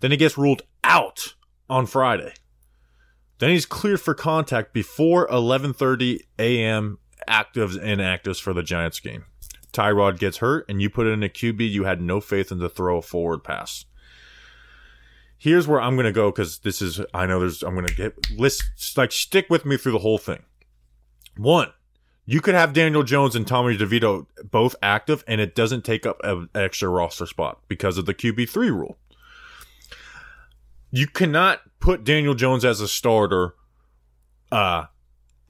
[0.00, 1.34] Then he gets ruled out
[1.68, 2.34] on Friday.
[3.38, 6.98] Then he's cleared for contact before 11:30 a.m.
[7.28, 9.24] actives and inactives for the Giants game.
[9.72, 12.68] Tyrod gets hurt, and you put in a QB you had no faith in to
[12.68, 13.84] throw a forward pass.
[15.36, 17.94] Here's where I'm going to go because this is I know there's I'm going to
[17.94, 20.42] get list like stick with me through the whole thing.
[21.36, 21.72] One,
[22.26, 26.20] you could have Daniel Jones and Tommy DeVito both active, and it doesn't take up
[26.24, 28.98] an extra roster spot because of the QB three rule
[30.90, 33.54] you cannot put Daniel Jones as a starter
[34.50, 34.84] uh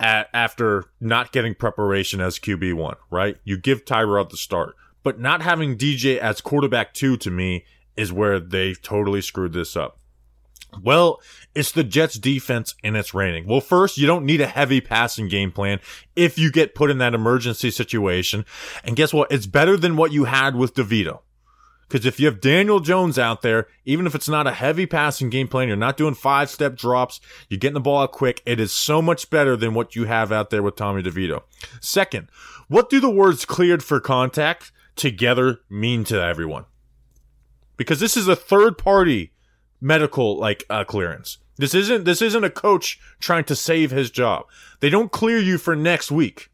[0.00, 3.36] at, after not getting preparation as QB1, right?
[3.44, 4.74] You give Tyrod the start.
[5.02, 7.64] But not having DJ as quarterback 2 to me
[7.96, 9.98] is where they totally screwed this up.
[10.82, 11.20] Well,
[11.54, 13.46] it's the Jets defense and it's raining.
[13.46, 15.80] Well, first, you don't need a heavy passing game plan
[16.14, 18.44] if you get put in that emergency situation.
[18.84, 19.32] And guess what?
[19.32, 21.20] It's better than what you had with DeVito.
[21.88, 25.30] Because if you have Daniel Jones out there, even if it's not a heavy passing
[25.30, 28.60] game plan, you're not doing five step drops, you're getting the ball out quick, it
[28.60, 31.42] is so much better than what you have out there with Tommy DeVito.
[31.80, 32.28] Second,
[32.68, 36.66] what do the words cleared for contact together mean to everyone?
[37.78, 39.32] Because this is a third party
[39.80, 41.38] medical like uh, clearance.
[41.56, 44.46] This isn't this isn't a coach trying to save his job.
[44.80, 46.50] They don't clear you for next week.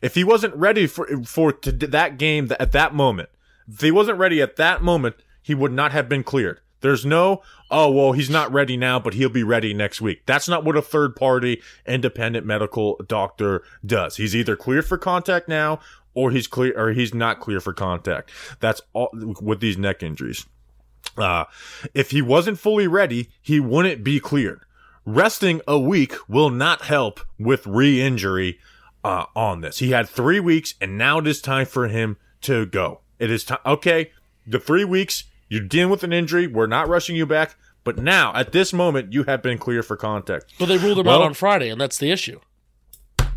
[0.00, 3.28] If he wasn't ready for for that game at that moment,
[3.68, 6.60] if he wasn't ready at that moment, he would not have been cleared.
[6.80, 10.22] There's no, oh, well, he's not ready now, but he'll be ready next week.
[10.26, 14.16] That's not what a third party independent medical doctor does.
[14.16, 15.78] He's either cleared for contact now
[16.14, 18.30] or he's clear or he's not clear for contact.
[18.58, 20.44] That's all with these neck injuries.
[21.16, 21.44] Uh,
[21.94, 24.62] if he wasn't fully ready, he wouldn't be cleared.
[25.04, 28.58] Resting a week will not help with re-injury
[29.04, 29.78] uh, on this.
[29.78, 33.01] He had three weeks, and now it is time for him to go.
[33.22, 33.60] It is time.
[33.64, 34.10] Okay,
[34.44, 36.48] the three weeks you're dealing with an injury.
[36.48, 37.54] We're not rushing you back.
[37.84, 40.52] But now, at this moment, you have been cleared for contact.
[40.58, 42.40] But they ruled him well, out on Friday, and that's the issue.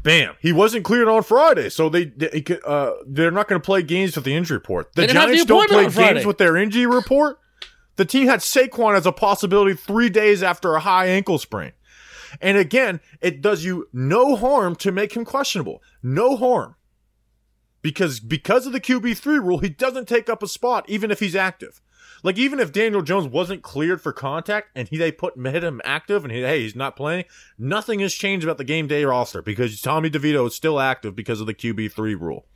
[0.02, 0.36] Bam!
[0.40, 4.16] He wasn't cleared on Friday, so they, they uh, they're not going to play games
[4.16, 4.94] with the injury report.
[4.94, 7.40] The Giants the don't play games with their injury report.
[7.96, 11.74] The team had Saquon as a possibility three days after a high ankle sprain.
[12.42, 15.84] And again, it does you no harm to make him questionable.
[16.02, 16.76] No harm
[17.86, 21.36] because because of the QB3 rule, he doesn't take up a spot even if he's
[21.36, 21.82] active.
[22.24, 25.82] Like even if Daniel Jones wasn't cleared for contact and he they put hit him
[25.86, 27.26] active and he, hey he's not playing,
[27.60, 31.40] nothing has changed about the game day roster because Tommy DeVito is still active because
[31.40, 32.48] of the QB3 rule.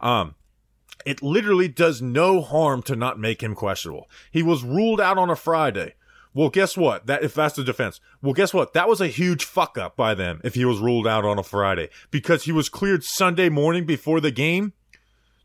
[0.00, 0.34] Um
[1.06, 4.10] it literally does no harm to not make him questionable.
[4.32, 5.94] He was ruled out on a Friday.
[6.38, 7.08] Well, guess what?
[7.08, 8.00] That if that's the defense.
[8.22, 8.72] Well, guess what?
[8.72, 11.42] That was a huge fuck up by them if he was ruled out on a
[11.42, 14.72] Friday because he was cleared Sunday morning before the game.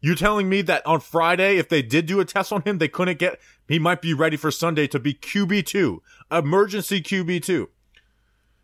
[0.01, 2.87] you're telling me that on Friday, if they did do a test on him, they
[2.87, 7.71] couldn't get he might be ready for Sunday to be QB two, emergency QB two.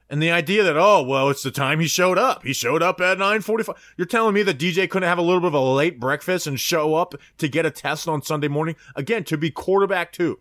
[0.08, 2.44] And the idea that oh well, it's the time he showed up.
[2.44, 3.78] He showed up at nine forty five.
[3.98, 6.60] You're telling me that DJ couldn't have a little bit of a late breakfast and
[6.60, 10.39] show up to get a test on Sunday morning again to be quarterback two.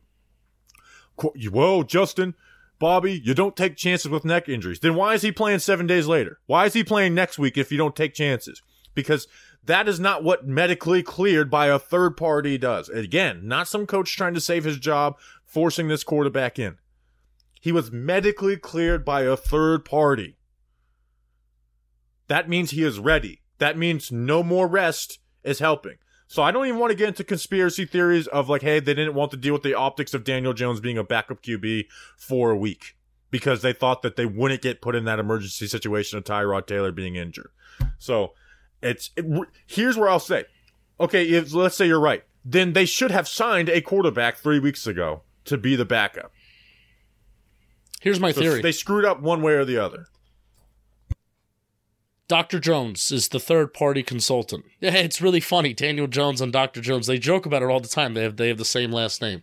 [1.23, 2.35] Whoa, Justin,
[2.79, 4.81] Bobby, you don't take chances with neck injuries.
[4.81, 6.39] Then why is he playing seven days later?
[6.47, 8.63] Why is he playing next week if you don't take chances?
[8.95, 9.27] Because
[9.65, 12.89] that is not what medically cleared by a third party does.
[12.89, 16.79] Again, not some coach trying to save his job, forcing this quarterback in.
[17.61, 20.37] He was medically cleared by a third party.
[22.29, 23.43] That means he is ready.
[23.59, 25.97] That means no more rest is helping.
[26.29, 29.15] So I don't even want to get into conspiracy theories of like, hey, they didn't
[29.15, 31.87] want to deal with the optics of Daniel Jones being a backup QB
[32.19, 32.97] for a week
[33.31, 36.93] because they thought that they wouldn't get put in that emergency situation of Tyrod Taylor
[36.93, 37.51] being injured.
[37.99, 38.35] So
[38.83, 39.25] it's it,
[39.67, 40.45] here's where I'll say,
[41.01, 44.87] okay, if, let's say you're right, then they should have signed a quarterback three weeks
[44.87, 46.31] ago to be the backup.
[48.03, 50.09] Here's my so theory: they screwed up one way or the other.
[52.29, 52.61] Dr.
[52.61, 54.67] Jones is the third party consultant.
[54.81, 55.73] It's really funny.
[55.73, 56.83] Daniel Jones and Dr.
[56.83, 58.15] Jones, they joke about it all the time.
[58.15, 59.43] They have they have the same last name.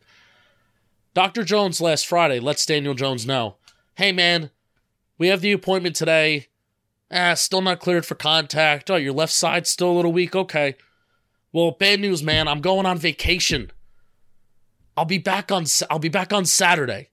[1.14, 1.44] Dr.
[1.44, 3.56] Jones last Friday lets Daniel Jones know,
[3.96, 4.52] "Hey man,
[5.18, 6.48] we have the appointment today.
[7.12, 8.90] Ah, still not cleared for contact.
[8.92, 10.36] Oh, your left side's still a little weak.
[10.36, 10.76] Okay.
[11.52, 12.48] Well, bad news, man.
[12.48, 13.72] I'm going on vacation.
[14.98, 17.10] I'll be back on I'll be back on Saturday.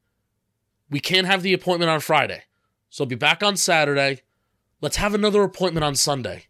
[0.91, 2.43] We can't have the appointment on Friday.
[2.91, 4.23] So I'll be back on Saturday.
[4.83, 6.47] Let's have another appointment on Sunday.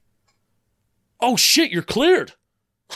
[1.20, 2.32] Oh shit, you're cleared.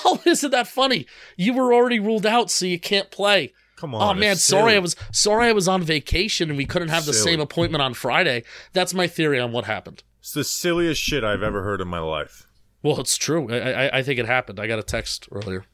[0.04, 1.06] Oh, isn't that funny?
[1.38, 3.54] You were already ruled out, so you can't play.
[3.76, 4.14] Come on.
[4.14, 7.14] Oh man, sorry I was sorry I was on vacation and we couldn't have the
[7.14, 8.42] same appointment on Friday.
[8.74, 10.02] That's my theory on what happened.
[10.20, 12.46] It's the silliest shit I've ever heard in my life.
[12.82, 13.50] Well, it's true.
[13.50, 14.60] I, I, I think it happened.
[14.60, 15.64] I got a text earlier.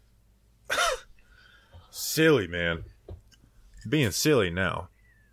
[1.91, 2.85] silly, man.
[3.89, 4.89] Being silly now.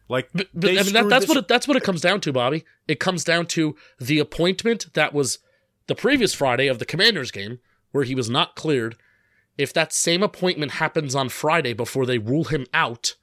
[0.10, 2.20] Like, but, but I mean, that, that's this- what it, that's what it comes down
[2.22, 2.66] to, Bobby.
[2.88, 5.40] It comes down to the appointment that was
[5.88, 7.60] the previous Friday of the Commanders game,
[7.92, 8.96] where he was not cleared.
[9.58, 13.16] If that same appointment happens on Friday before they rule him out,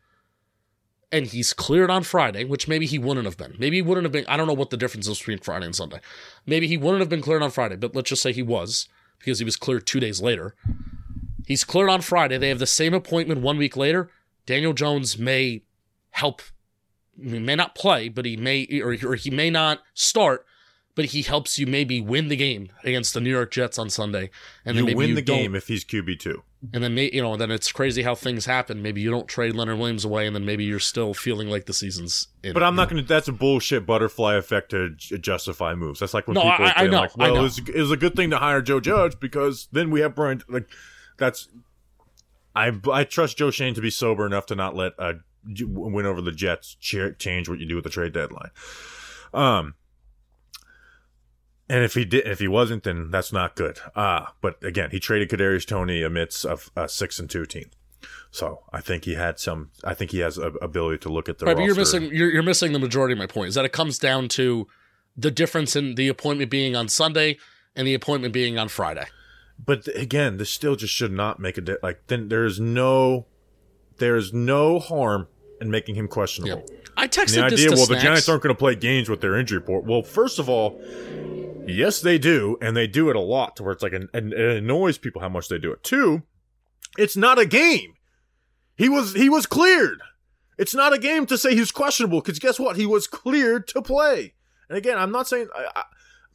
[1.12, 3.54] and he's cleared on Friday, which maybe he wouldn't have been.
[3.58, 4.26] Maybe he wouldn't have been.
[4.28, 6.00] I don't know what the difference is between Friday and Sunday.
[6.46, 9.38] Maybe he wouldn't have been cleared on Friday, but let's just say he was because
[9.38, 10.54] he was cleared two days later.
[11.46, 12.38] He's cleared on Friday.
[12.38, 14.10] They have the same appointment one week later.
[14.46, 15.62] Daniel Jones may
[16.10, 16.42] help.
[17.20, 20.46] He may not play, but he may, or, or he may not start
[20.96, 24.30] but he helps you maybe win the game against the New York Jets on Sunday.
[24.64, 26.42] And you then win you win the game if he's QB two.
[26.72, 28.82] And then you know, then it's crazy how things happen.
[28.82, 31.74] Maybe you don't trade Leonard Williams away, and then maybe you're still feeling like the
[31.74, 32.28] season's.
[32.42, 33.06] In, but I'm not going to.
[33.06, 36.00] That's a bullshit butterfly effect to justify moves.
[36.00, 37.96] That's like when no, people I, I know, like, "Well, it was, it was a
[37.96, 40.66] good thing to hire Joe Judge because then we have Brian." Like,
[41.18, 41.48] that's.
[42.56, 45.16] I I trust Joe Schoen to be sober enough to not let a
[45.66, 48.50] win over the Jets change what you do with the trade deadline.
[49.32, 49.74] Um,
[51.68, 53.80] and if he did, if he wasn't, then that's not good.
[53.96, 57.70] Ah, uh, but again, he traded Kadarius Toney amidst a, a six and two team.
[58.30, 59.70] So I think he had some.
[59.82, 61.46] I think he has a ability to look at the.
[61.46, 62.04] Right, but you're missing.
[62.12, 63.48] You're, you're missing the majority of my point.
[63.48, 64.68] Is that it comes down to
[65.16, 67.38] the difference in the appointment being on Sunday
[67.74, 69.06] and the appointment being on Friday.
[69.58, 72.06] But again, this still just should not make a di- like.
[72.06, 73.26] Then there is no,
[73.98, 75.28] there is no harm
[75.60, 76.64] in making him questionable.
[76.68, 76.76] Yeah.
[76.96, 77.68] I texted and the idea.
[77.70, 78.02] well, Snacks.
[78.02, 79.84] the Giants aren't going to play games with their injury report.
[79.84, 80.80] Well, first of all,
[81.66, 84.32] Yes, they do, and they do it a lot to where it's like, an, and
[84.32, 85.82] it annoys people how much they do it.
[85.82, 86.22] Two,
[86.96, 87.94] it's not a game.
[88.76, 90.00] He was he was cleared.
[90.58, 92.76] It's not a game to say he's questionable because guess what?
[92.76, 94.34] He was cleared to play.
[94.68, 95.84] And again, I'm not saying I, I,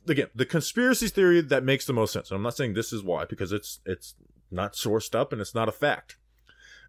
[0.10, 2.30] again the conspiracy theory that makes the most sense.
[2.30, 4.16] And I'm not saying this is why because it's it's
[4.50, 6.18] not sourced up and it's not a fact.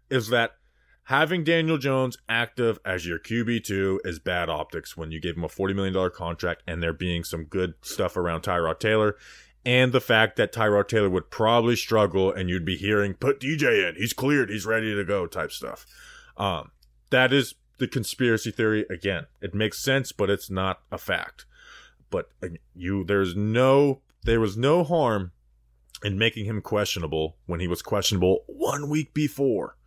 [0.09, 0.55] Is that
[1.05, 5.49] having Daniel Jones active as your QB2 is bad optics when you gave him a
[5.49, 9.15] $40 million contract and there being some good stuff around Tyrod Taylor.
[9.65, 13.87] And the fact that Tyrod Taylor would probably struggle and you'd be hearing, put DJ
[13.89, 15.85] in, he's cleared, he's ready to go type stuff.
[16.37, 16.71] Um,
[17.09, 18.85] that is the conspiracy theory.
[18.89, 21.45] Again, it makes sense, but it's not a fact.
[22.09, 25.31] But uh, you, there's no, there was no harm
[26.03, 29.77] in making him questionable when he was questionable one week before.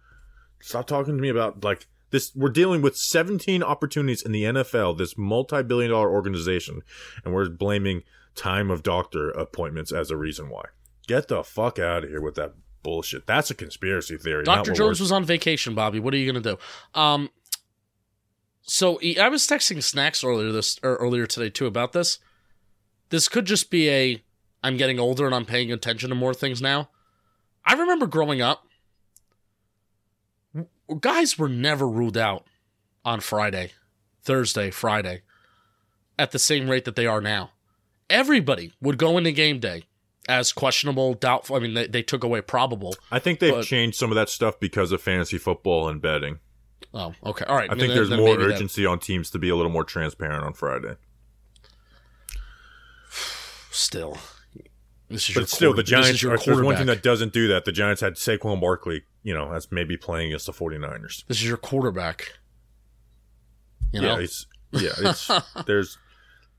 [0.61, 2.33] Stop talking to me about like this.
[2.35, 6.83] We're dealing with 17 opportunities in the NFL, this multi-billion dollar organization,
[7.25, 8.03] and we're blaming
[8.35, 10.65] time of doctor appointments as a reason why.
[11.07, 13.27] Get the fuck out of here with that bullshit.
[13.27, 14.45] That's a conspiracy theory.
[14.45, 14.73] Dr.
[14.73, 15.99] Jones was on vacation, Bobby.
[16.01, 16.59] What are you gonna do?
[16.99, 17.31] Um,
[18.63, 22.19] so I was texting Snacks earlier this or earlier today too about this.
[23.11, 24.23] This could just be a
[24.63, 26.91] I'm getting older and I'm paying attention to more things now.
[27.65, 28.66] I remember growing up,
[31.01, 32.45] guys were never ruled out
[33.05, 33.73] on Friday,
[34.23, 35.23] Thursday, Friday
[36.19, 37.51] at the same rate that they are now.
[38.09, 39.85] Everybody would go into game day
[40.29, 41.57] as questionable, doubtful.
[41.57, 42.95] I mean, they, they took away probable.
[43.11, 46.39] I think they've but, changed some of that stuff because of fantasy football and betting.
[46.95, 47.45] Oh, okay.
[47.45, 47.71] All right.
[47.71, 48.89] I, think there's more urgency that...
[48.89, 50.97] on teams to be a little more transparent on Friday.
[53.71, 54.19] Still.
[55.09, 57.65] This is but still, the Giants, are there's one thing that doesn't do that.
[57.65, 61.25] The Giants had Saquon Barkley, you know, that's maybe playing against the 49ers.
[61.27, 62.33] This is your quarterback.
[63.93, 64.19] You know?
[64.19, 65.31] Yeah, it's, yeah, it's,
[65.67, 65.99] there's,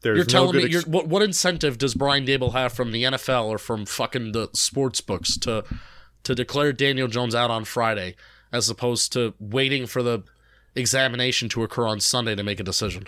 [0.01, 3.03] there's you're no telling me ex- what what incentive does Brian Daboll have from the
[3.03, 5.65] NFL or from fucking the sports books to
[6.23, 8.15] to declare Daniel Jones out on Friday
[8.51, 10.23] as opposed to waiting for the
[10.75, 13.07] examination to occur on Sunday to make a decision?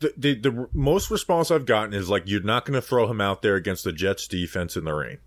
[0.00, 3.20] The, the, the most response I've gotten is like you're not going to throw him
[3.20, 5.18] out there against the Jets defense in the rain.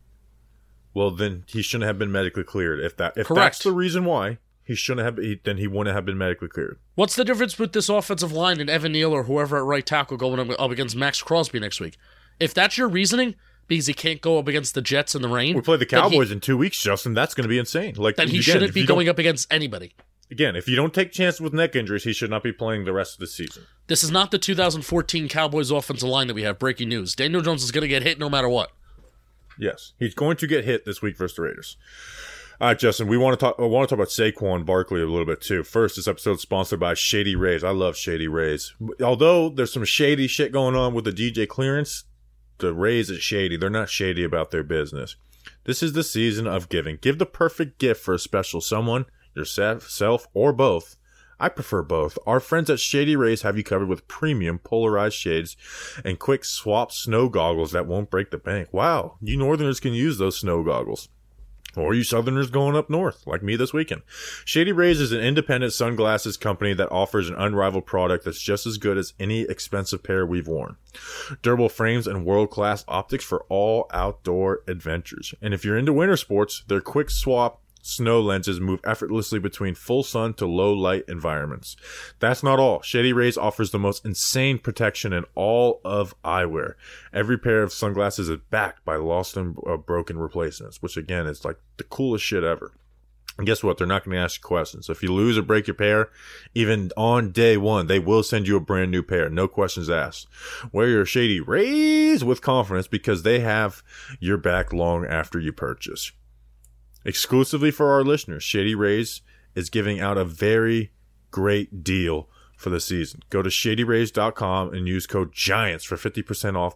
[0.93, 2.80] Well, then he shouldn't have been medically cleared.
[2.80, 3.39] If that if Correct.
[3.39, 5.17] that's the reason why, he shouldn't have.
[5.17, 6.80] He, then he wouldn't have been medically cleared.
[6.95, 10.17] What's the difference with this offensive line and Evan Neal or whoever at right tackle
[10.17, 11.97] going up against Maxx Crosby next week?
[12.39, 13.36] If that's your reasoning,
[13.67, 16.30] because he can't go up against the Jets in the rain, we play the Cowboys
[16.30, 17.13] he, in two weeks, Justin.
[17.13, 17.95] That's going to be insane.
[17.97, 19.93] Like then he again, shouldn't be going up against anybody.
[20.34, 22.92] Again, if you don't take chances with neck injuries, he should not be playing the
[22.92, 23.68] rest of the season.
[23.86, 26.58] This is not the 2014 Cowboys offensive line that we have.
[26.58, 28.72] Breaking news: Daniel Jones is going to get hit no matter what.
[29.60, 31.78] Yes, he's going to get hit this week versus the Raiders.
[32.60, 33.58] All right, Justin, we want to talk.
[33.60, 35.62] I want to talk about Saquon Barkley a little bit too.
[35.64, 37.64] First, this episode is sponsored by Shady Rays.
[37.64, 38.74] I love Shady Rays.
[39.04, 42.06] Although there's some shady shit going on with the DJ clearance,
[42.58, 43.56] the Rays is shady.
[43.56, 45.16] They're not shady about their business.
[45.66, 46.98] This is the season of giving.
[47.00, 49.06] Give the perfect gift for a special someone,
[49.36, 50.98] yourself, or both.
[51.40, 52.18] I prefer both.
[52.26, 55.58] Our friends at Shady Rays have you covered with premium polarized shades
[56.06, 58.70] and quick swap snow goggles that won't break the bank.
[58.72, 61.10] Wow, you northerners can use those snow goggles.
[61.76, 64.04] Or you Southerners going up north, like me this weekend.
[64.46, 68.78] Shady Rays is an independent sunglasses company that offers an unrivaled product that's just as
[68.78, 70.78] good as any expensive pair we've worn.
[71.42, 75.34] Durable frames and world class optics for all outdoor adventures.
[75.42, 80.04] And if you're into winter sports, their quick swap snow lenses move effortlessly between full
[80.04, 81.76] sun to low light environments.
[82.20, 82.82] That's not all.
[82.82, 86.74] Shady Rays offers the most insane protection in all of eyewear.
[87.14, 91.46] Every pair of sunglasses is backed by lost and uh, broken replacements, which again is
[91.46, 92.72] like the coolest shit ever.
[93.38, 93.78] And guess what?
[93.78, 94.90] They're not going to ask you questions.
[94.90, 96.10] If you lose or break your pair,
[96.54, 99.28] even on day one, they will send you a brand new pair.
[99.28, 100.28] No questions asked.
[100.72, 103.82] Wear your Shady Rays with confidence because they have
[104.20, 106.12] your back long after you purchase.
[107.06, 109.22] Exclusively for our listeners, Shady Rays
[109.56, 110.91] is giving out a very
[111.32, 113.22] great deal for the season.
[113.30, 116.76] Go to shadyrays.com and use code GIANTS for 50% off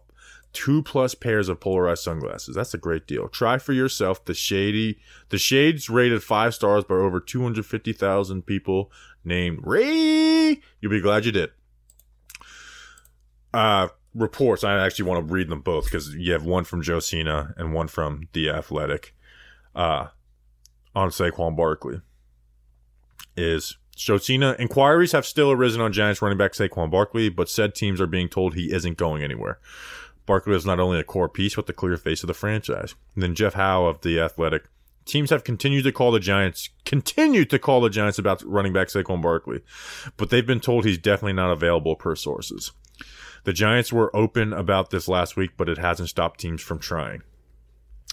[0.54, 2.56] two plus pairs of polarized sunglasses.
[2.56, 3.28] That's a great deal.
[3.28, 5.00] Try for yourself the shady
[5.30, 8.92] the shades rated five stars by over 250,000 people
[9.24, 10.60] named Ray.
[10.82, 11.52] You'll be glad you did.
[13.54, 17.54] Uh reports, I actually want to read them both because you have one from Josina
[17.56, 19.14] and one from The Athletic.
[19.76, 20.08] Uh
[20.98, 22.02] on Saquon Barkley
[23.36, 28.02] is Josina inquiries have still arisen on Giants running back Saquon Barkley, but said teams
[28.02, 29.60] are being told he isn't going anywhere.
[30.26, 32.96] Barkley is not only a core piece, but the clear face of the franchise.
[33.14, 34.70] And then Jeff Howe of The Athletic.
[35.06, 38.88] Teams have continued to call the Giants, continued to call the Giants about running back
[38.88, 39.62] Saquon Barkley,
[40.18, 42.72] but they've been told he's definitely not available per sources.
[43.44, 47.22] The Giants were open about this last week, but it hasn't stopped teams from trying.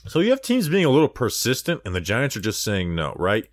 [0.07, 3.15] So you have teams being a little persistent, and the Giants are just saying no,
[3.17, 3.49] right?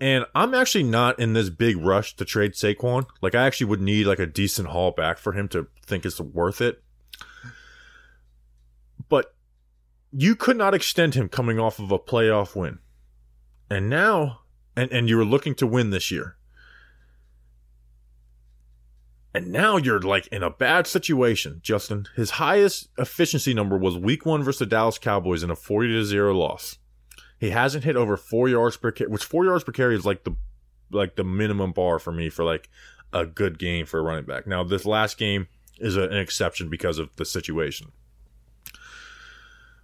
[0.00, 3.06] And I'm actually not in this big rush to trade Saquon.
[3.20, 6.20] Like I actually would need like a decent haul back for him to think it's
[6.20, 6.82] worth it.
[9.08, 9.34] But
[10.10, 12.78] you could not extend him coming off of a playoff win.
[13.68, 14.40] And now
[14.74, 16.36] and, and you were looking to win this year.
[19.32, 22.08] And now you're like in a bad situation, Justin.
[22.16, 26.04] His highest efficiency number was week one versus the Dallas Cowboys in a 40 to
[26.04, 26.78] 0 loss.
[27.38, 30.24] He hasn't hit over four yards per carry, which four yards per carry is like
[30.24, 30.34] the
[30.90, 32.68] like the minimum bar for me for like
[33.12, 34.46] a good game for a running back.
[34.46, 35.46] Now this last game
[35.78, 37.92] is a, an exception because of the situation,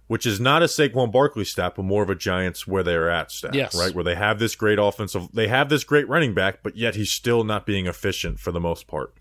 [0.07, 3.31] which is not a Saquon Barkley stat, but more of a Giants where they're at
[3.31, 3.73] stat, yes.
[3.73, 3.95] right?
[3.95, 7.11] Where they have this great offensive, they have this great running back, but yet he's
[7.11, 9.13] still not being efficient for the most part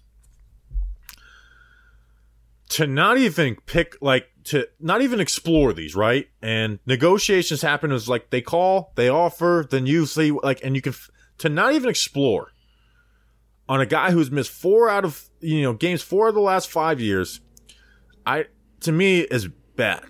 [2.68, 6.28] to not even pick like to not even explore these right?
[6.42, 10.82] And negotiations happen is like they call they offer then you see like and you
[10.82, 10.94] can
[11.38, 12.52] to not even explore
[13.68, 16.70] on a guy who's missed four out of you know games four of the last
[16.70, 17.40] five years
[18.24, 18.46] i
[18.80, 20.04] to me is bad.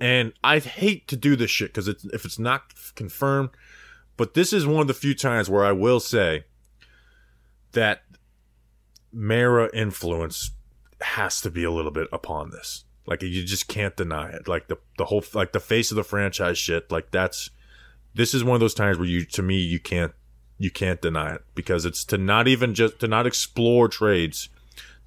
[0.00, 3.50] And I hate to do this shit because it's, if it's not confirmed,
[4.16, 6.44] but this is one of the few times where I will say
[7.72, 8.02] that
[9.12, 10.52] Mara influence
[11.02, 12.84] has to be a little bit upon this.
[13.06, 14.46] Like you just can't deny it.
[14.46, 16.90] Like the the whole like the face of the franchise shit.
[16.90, 17.50] Like that's
[18.14, 20.12] this is one of those times where you to me you can't
[20.58, 24.48] you can't deny it because it's to not even just to not explore trades.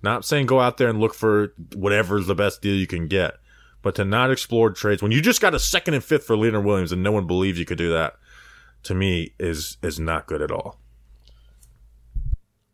[0.02, 3.36] Not saying go out there and look for whatever's the best deal you can get,
[3.82, 6.66] but to not explore trades when you just got a second and fifth for Leonard
[6.66, 8.16] Williams and no one believes you could do that,
[8.84, 10.80] to me is is not good at all.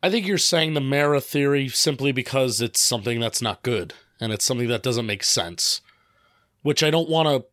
[0.02, 4.32] I think you're saying the Mara theory simply because it's something that's not good and
[4.32, 5.82] it's something that doesn't make sense,
[6.62, 7.46] which I don't want to.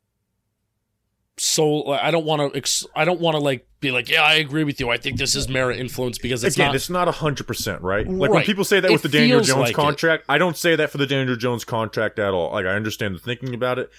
[1.38, 2.88] So I don't want to.
[2.94, 4.88] I don't want to like be like, yeah, I agree with you.
[4.88, 6.74] I think this is Mara influence because it's again, not.
[6.74, 8.08] it's not hundred percent right.
[8.08, 8.36] Like right.
[8.36, 10.32] when people say that it with the Daniel Jones like contract, it.
[10.32, 12.52] I don't say that for the Daniel Jones contract at all.
[12.52, 13.90] Like I understand the thinking about it,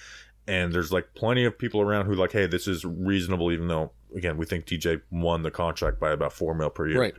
[0.48, 3.92] and there's like plenty of people around who like, hey, this is reasonable, even though
[4.16, 7.00] again we think DJ won the contract by about four mil per year.
[7.00, 7.14] Right.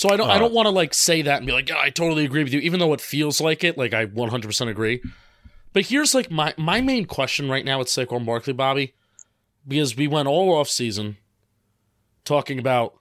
[0.00, 1.76] So I don't uh, I don't want to like say that and be like, yeah,
[1.78, 3.76] I totally agree with you, even though it feels like it.
[3.76, 5.02] Like I 100% agree.
[5.74, 8.94] But here's like my my main question right now with Saquon Barkley, Bobby,
[9.68, 11.18] because we went all off season
[12.24, 12.94] talking about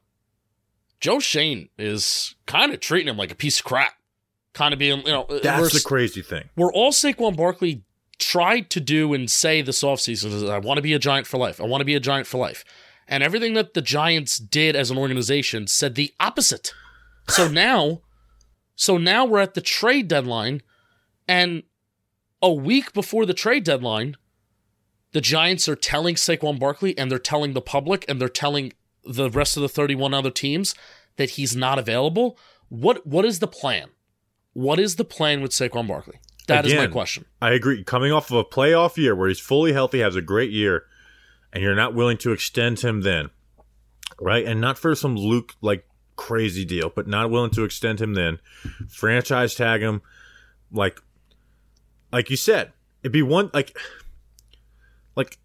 [1.00, 3.94] Joe Schoen is kind of treating him like a piece of crap,
[4.52, 6.50] kind of being you know that's the crazy thing.
[6.58, 7.84] We're all Saquon Barkley
[8.18, 11.38] tried to do and say this offseason is I want to be a giant for
[11.38, 11.62] life.
[11.62, 12.66] I want to be a giant for life.
[13.08, 16.74] And everything that the Giants did as an organization said the opposite.
[17.30, 18.02] So now,
[18.76, 20.62] so now we're at the trade deadline,
[21.28, 21.64] and
[22.42, 24.16] a week before the trade deadline,
[25.12, 28.74] the Giants are telling Saquon Barkley and they're telling the public and they're telling
[29.04, 30.76] the rest of the 31 other teams
[31.18, 32.38] that he's not available.
[32.70, 33.90] What what is the plan?
[34.54, 36.20] What is the plan with Saquon Barkley?
[36.48, 37.26] That Again, is my question.
[37.42, 37.84] I agree.
[37.84, 40.84] Coming off of a playoff year where he's fully healthy, has a great year,
[41.54, 43.30] and you're not willing to extend him then,
[44.20, 44.46] right?
[44.46, 45.86] And not for some Luke like
[46.20, 48.40] crazy deal, but not willing to extend him then.
[48.90, 50.02] Franchise tag him,
[50.70, 51.00] like,
[52.12, 53.78] like you said, it'd be one like,
[55.16, 55.38] like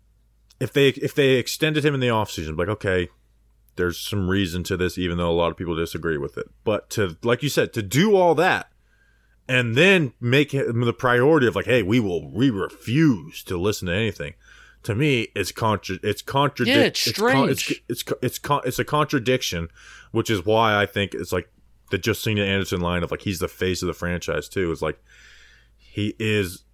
[0.59, 3.09] if they if they extended him in the offseason, like okay,
[3.77, 6.51] there's some reason to this, even though a lot of people disagree with it.
[6.65, 8.69] But to like you said, to do all that
[9.49, 13.87] and then make him the priority of like, hey, we will we refuse to listen
[13.87, 14.35] to anything
[14.85, 17.51] to me it's contra it's contradict yeah, it's strange.
[17.51, 19.69] It's, it's, it's, it's, it's a contradiction
[20.13, 21.51] which is why I think it's like
[21.91, 25.03] the Josina Anderson line of like he's the face of the franchise too is like
[25.77, 26.65] he is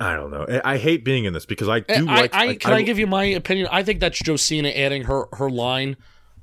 [0.00, 0.46] I don't know.
[0.64, 2.34] I, hate being in this because I do eh, I, like.
[2.34, 3.68] I, can I, I, give you my opinion?
[3.70, 5.98] I think that's Josina adding her her line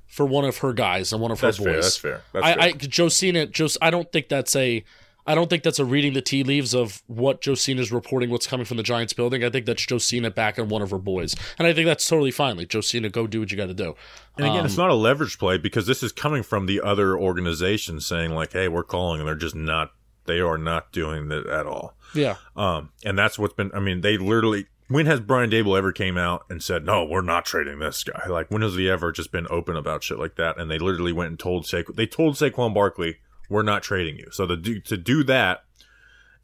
[0.06, 1.66] for one of her guys and one of her that's boys.
[1.66, 2.22] Fair, that's fair.
[2.34, 2.64] That's I, fair.
[2.64, 4.84] I Josina, Jos, I don't think that's a
[5.28, 8.66] I don't think that's a reading the tea leaves of what Josina's reporting what's coming
[8.66, 9.44] from the Giants building.
[9.44, 11.36] I think that's Josina back and one of her boys.
[11.60, 12.56] And I think that's totally fine.
[12.56, 13.96] Like, Josina, go do what you got to do.
[14.38, 17.18] And again, um, it's not a leverage play because this is coming from the other
[17.18, 19.92] organization saying, like, hey, we're calling, and they're just not,
[20.26, 21.98] they are not doing that at all.
[22.16, 22.38] Yeah.
[22.56, 26.18] Um, and that's what's been, I mean, they literally, when has Brian Daboll ever came
[26.18, 28.28] out and said, no, we're not trading this guy?
[28.30, 30.58] Like, when has he ever just been open about shit like that?
[30.58, 33.18] And they literally went and told Saquon, they told Saquon Barkley,
[33.50, 34.28] we're not trading you.
[34.32, 35.64] So to do, to do that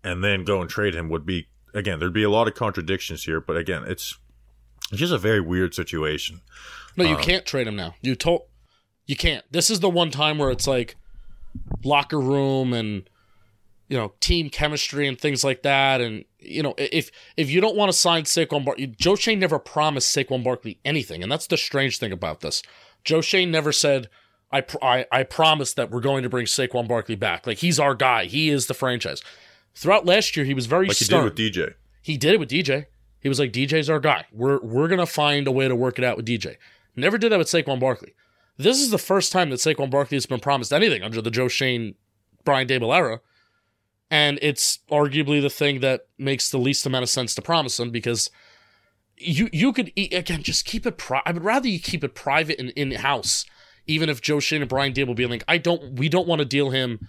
[0.03, 3.23] and then go and trade him would be again there'd be a lot of contradictions
[3.23, 4.17] here but again it's
[4.91, 6.41] it's just a very weird situation.
[6.97, 7.95] No you um, can't trade him now.
[8.01, 8.43] You told
[9.05, 9.43] you can't.
[9.51, 10.95] This is the one time where it's like
[11.83, 13.09] locker room and
[13.87, 16.01] you know team chemistry and things like that.
[16.01, 19.57] And you know if if you don't want to sign Saquon Barkley Joe Schoen never
[19.57, 21.23] promised Saquon Barkley anything.
[21.23, 22.61] And that's the strange thing about this.
[23.03, 24.09] Joe Schoen never said
[24.53, 27.79] I, pr- I I promise that we're going to bring Saquon Barkley back like he's
[27.79, 29.21] our guy he is the franchise
[29.75, 31.23] Throughout last year, he was very like stern.
[31.23, 31.73] he did with DJ.
[32.03, 32.85] He did it with DJ.
[33.19, 34.25] He was like, DJ's our guy.
[34.31, 36.57] We're we're gonna find a way to work it out with DJ.
[36.95, 38.13] Never did that with Saquon Barkley.
[38.55, 41.47] This is the first time that Saquon Barkley has been promised anything under the Joe
[41.47, 41.95] Schoen,
[42.43, 43.19] Brian Daboll era,
[44.11, 47.89] and it's arguably the thing that makes the least amount of sense to promise him
[47.89, 48.29] because
[49.17, 50.97] you you could again just keep it.
[50.99, 53.45] Pri- I would rather you keep it private and in house,
[53.87, 56.45] even if Joe Schoen and Brian Daboll be like, I don't, we don't want to
[56.45, 56.99] deal him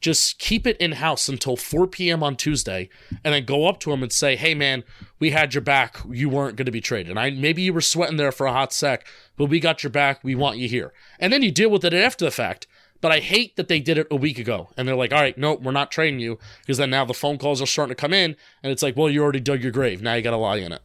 [0.00, 2.22] just keep it in house until 4 p.m.
[2.22, 2.88] on Tuesday,
[3.24, 4.84] and then go up to him and say, "Hey, man,
[5.18, 5.98] we had your back.
[6.08, 7.10] You weren't going to be traded.
[7.10, 9.90] And I maybe you were sweating there for a hot sec, but we got your
[9.90, 10.22] back.
[10.22, 12.66] We want you here." And then you deal with it after the fact.
[13.00, 15.38] But I hate that they did it a week ago, and they're like, "All right,
[15.38, 18.12] no, we're not trading you," because then now the phone calls are starting to come
[18.12, 20.02] in, and it's like, "Well, you already dug your grave.
[20.02, 20.82] Now you got to lie in it."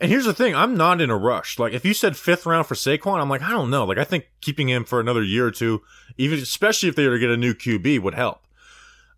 [0.00, 1.58] And here's the thing: I'm not in a rush.
[1.58, 3.84] Like, if you said fifth round for Saquon, I'm like, I don't know.
[3.84, 5.82] Like, I think keeping him for another year or two,
[6.16, 8.46] even especially if they were to get a new QB, would help.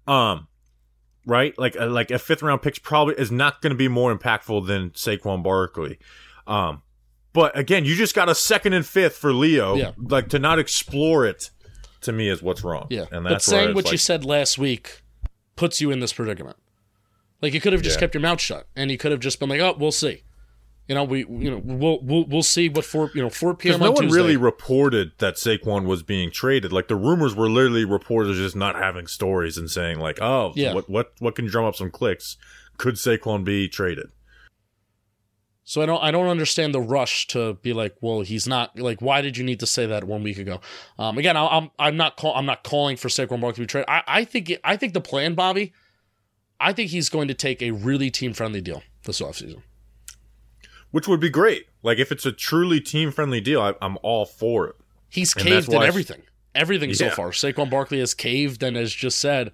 [0.07, 0.49] Um,
[1.27, 1.57] right?
[1.59, 4.67] Like uh, like a fifth round pick probably is not going to be more impactful
[4.67, 5.99] than Saquon Barkley.
[6.47, 6.83] Um,
[7.33, 9.75] but again, you just got a second and fifth for Leo.
[9.75, 9.93] Yeah.
[9.97, 11.51] Like to not explore it
[12.03, 12.87] to me is what's wrong.
[12.91, 13.07] Yeah.
[13.11, 15.03] And that's but saying what like, you said last week
[15.57, 16.57] puts you in this predicament.
[17.41, 18.01] Like you could have just yeah.
[18.01, 20.23] kept your mouth shut and you could have just been like, "Oh, we'll see."
[20.89, 23.81] You know, we you know we'll we'll, we'll see what four you know four p.m.
[23.81, 24.17] no one Tuesday.
[24.17, 26.73] really reported that Saquon was being traded.
[26.73, 30.75] Like the rumors were literally reporters just not having stories and saying like, "Oh, yeah.
[30.75, 32.37] what what what can drum up some clicks?
[32.79, 34.11] Could Saquon be traded?"
[35.63, 39.01] So I don't I don't understand the rush to be like, well, he's not like.
[39.01, 40.61] Why did you need to say that one week ago?
[40.99, 43.67] Um, again, I, I'm I'm not call, I'm not calling for Saquon Barkley to be
[43.67, 43.89] traded.
[43.89, 45.73] I, I think I think the plan, Bobby.
[46.59, 49.63] I think he's going to take a really team friendly deal this offseason
[50.93, 51.67] which would be great.
[51.83, 54.77] Like if it's a truly team friendly deal, I, am all for it.
[55.09, 56.23] He's caved in everything,
[56.55, 56.97] everything yeah.
[56.97, 57.31] so far.
[57.31, 59.53] Saquon Barkley has caved and has just said,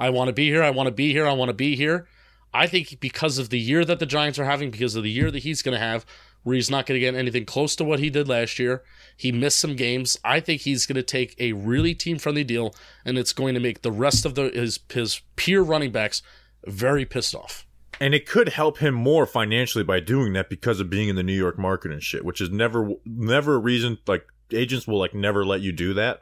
[0.00, 0.62] "I want to be here.
[0.62, 1.26] I want to be here.
[1.26, 2.08] I want to be here."
[2.52, 5.30] I think because of the year that the Giants are having, because of the year
[5.30, 6.06] that he's going to have,
[6.42, 8.82] where he's not going to get anything close to what he did last year.
[9.16, 10.16] He missed some games.
[10.24, 12.74] I think he's going to take a really team friendly deal,
[13.04, 16.22] and it's going to make the rest of the his his peer running backs
[16.66, 17.67] very pissed off
[18.00, 21.22] and it could help him more financially by doing that because of being in the
[21.22, 25.14] New York market and shit, which is never never a reason like agents will like
[25.14, 26.20] never let you do that.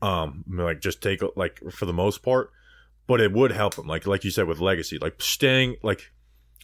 [0.00, 2.50] Um, like just take like for the most part,
[3.06, 3.86] but it would help him.
[3.86, 6.12] Like like you said with legacy, like staying like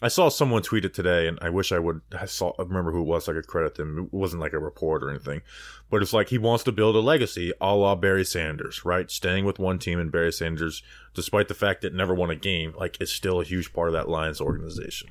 [0.03, 2.01] I saw someone tweet it today, and I wish I would.
[2.19, 3.25] I saw I remember who it was.
[3.25, 4.11] So I could credit them.
[4.13, 5.43] It wasn't like a report or anything,
[5.89, 9.11] but it's like he wants to build a legacy, a la Barry Sanders, right?
[9.11, 10.83] Staying with one team, and Barry Sanders,
[11.15, 13.95] despite the fact that never won a game, like is still a huge part of
[13.95, 15.11] that Lions organization.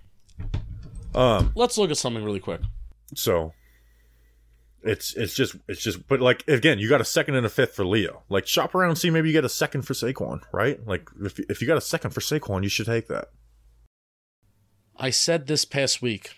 [1.15, 2.61] Um, let's look at something really quick.
[3.15, 3.53] So,
[4.84, 7.75] it's it's just it's just, but like again, you got a second and a fifth
[7.75, 8.23] for Leo.
[8.29, 10.86] Like shop around, see maybe you get a second for Saquon, right?
[10.86, 13.29] Like if if you got a second for Saquon, you should take that.
[15.03, 16.31] I said this past week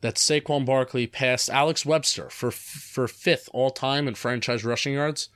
[0.00, 5.28] that Saquon Barkley passed Alex Webster for for fifth all time in franchise rushing yards.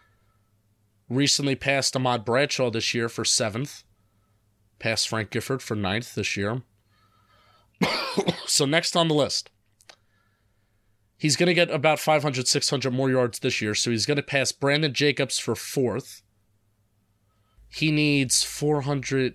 [1.11, 3.85] Recently passed Ahmad Bradshaw this year for seventh.
[4.79, 6.63] Passed Frank Gifford for ninth this year.
[8.47, 9.51] so next on the list.
[11.19, 13.75] He's going to get about 500, 600 more yards this year.
[13.75, 16.23] So he's going to pass Brandon Jacobs for fourth.
[17.69, 19.35] He needs 400,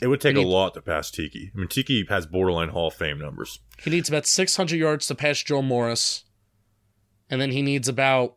[0.00, 1.50] it would take a lot to pass Tiki.
[1.54, 3.60] I mean, Tiki has borderline Hall of Fame numbers.
[3.82, 6.24] He needs about 600 yards to pass Joe Morris,
[7.28, 8.36] and then he needs about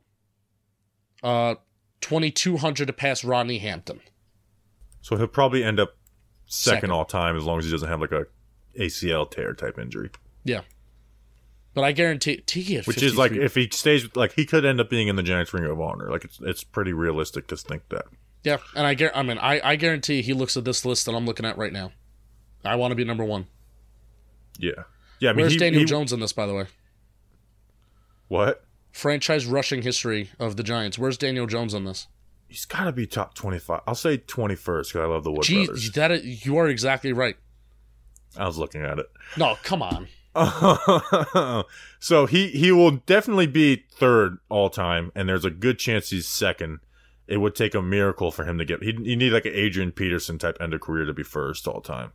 [1.24, 1.56] uh
[2.02, 4.02] 2200 to pass Rodney Hampton.
[5.02, 5.98] So he'll probably end up
[6.46, 6.92] second, second.
[6.92, 8.26] all time as long as he doesn't have like a
[8.80, 10.10] ACL tear type injury.
[10.44, 10.62] Yeah.
[11.74, 14.90] But I guarantee Tiki Which is like if he stays like he could end up
[14.90, 16.10] being in the Giants Ring of Honor.
[16.10, 18.06] Like it's it's pretty realistic to think that.
[18.46, 21.26] Yeah, and I I mean, I, I guarantee he looks at this list that I'm
[21.26, 21.92] looking at right now.
[22.64, 23.48] I want to be number one.
[24.60, 24.72] Yeah,
[25.20, 25.32] yeah.
[25.32, 26.66] I mean, Where's he, Daniel he, Jones in this, by the way?
[28.28, 31.00] What franchise rushing history of the Giants?
[31.00, 32.06] Where's Daniel Jones on this?
[32.48, 33.82] He's got to be top twenty-five.
[33.88, 35.92] I'll say twenty-first because I love the Wood Gee, brothers.
[35.94, 37.38] That is, you are exactly right.
[38.38, 39.08] I was looking at it.
[39.38, 40.08] No, come on.
[42.00, 46.28] so he he will definitely be third all time, and there's a good chance he's
[46.28, 46.82] second
[47.28, 48.84] it would take a miracle for him to get.
[48.84, 51.82] He you need like an Adrian Peterson type end of career to be first all
[51.82, 52.12] time.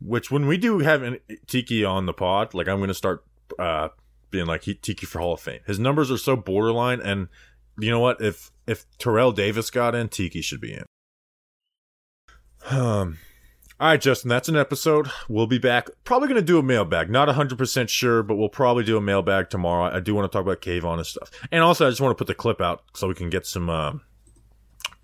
[0.00, 3.24] Which when we do have an, Tiki on the pod, like I'm going to start
[3.58, 3.88] uh,
[4.30, 5.60] being like he, Tiki for Hall of Fame.
[5.66, 7.28] His numbers are so borderline, and
[7.78, 8.20] you know what?
[8.20, 10.84] If if Terrell Davis got in, Tiki should be in.
[12.70, 13.18] Um,
[13.80, 15.10] all right, Justin, that's an episode.
[15.28, 15.88] We'll be back.
[16.04, 17.10] Probably going to do a mailbag.
[17.10, 19.94] Not 100% sure, but we'll probably do a mailbag tomorrow.
[19.94, 21.30] I do want to talk about Kayvon and stuff.
[21.50, 23.68] And also, I just want to put the clip out so we can get some
[23.68, 23.94] uh,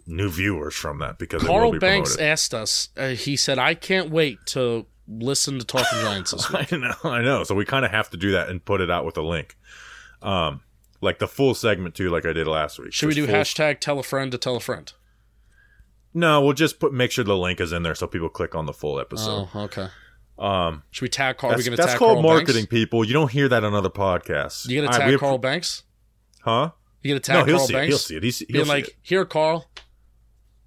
[0.06, 4.10] new viewers from that because Carl be Banks asked us, uh, he said, I can't
[4.10, 6.72] wait to listen to Talkin' Giants this week.
[6.72, 7.42] I know, I know.
[7.42, 9.56] So we kind of have to do that and put it out with a link.
[10.22, 10.60] Um,
[11.00, 12.92] like the full segment too, like I did last week.
[12.92, 14.92] Should we do hashtag tell a friend to tell a friend?
[16.12, 18.66] No, we'll just put make sure the link is in there so people click on
[18.66, 19.48] the full episode.
[19.54, 19.88] Oh, okay.
[20.38, 21.52] Um, Should we tag Carl?
[21.52, 22.70] That's, we that's called Carl marketing, Banks?
[22.70, 23.04] people.
[23.04, 24.68] You don't hear that on other podcasts.
[24.68, 25.84] You gonna tag right, Carl Banks?
[26.40, 26.70] Huh?
[27.02, 27.86] You gonna tag no, he'll Carl see Banks?
[27.86, 27.88] It.
[27.88, 28.22] He'll see it.
[28.22, 28.96] He's, he'll Being like, it.
[29.02, 29.68] here, Carl.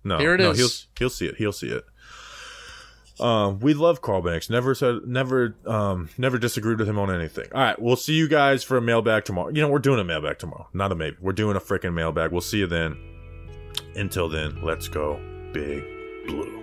[0.03, 0.57] No, here it no, is.
[0.59, 0.69] He'll
[0.99, 1.35] he'll see it.
[1.37, 1.85] He'll see it.
[3.19, 4.49] Um, we love Carl Banks.
[4.49, 7.47] Never said, never, um, never disagreed with him on anything.
[7.53, 9.49] All right, we'll see you guys for a mailbag tomorrow.
[9.49, 10.67] You know, we're doing a mailbag tomorrow.
[10.73, 11.17] Not a maybe.
[11.19, 12.31] We're doing a freaking mailbag.
[12.31, 12.97] We'll see you then.
[13.95, 15.19] Until then, let's go
[15.53, 15.83] big
[16.25, 16.62] blue.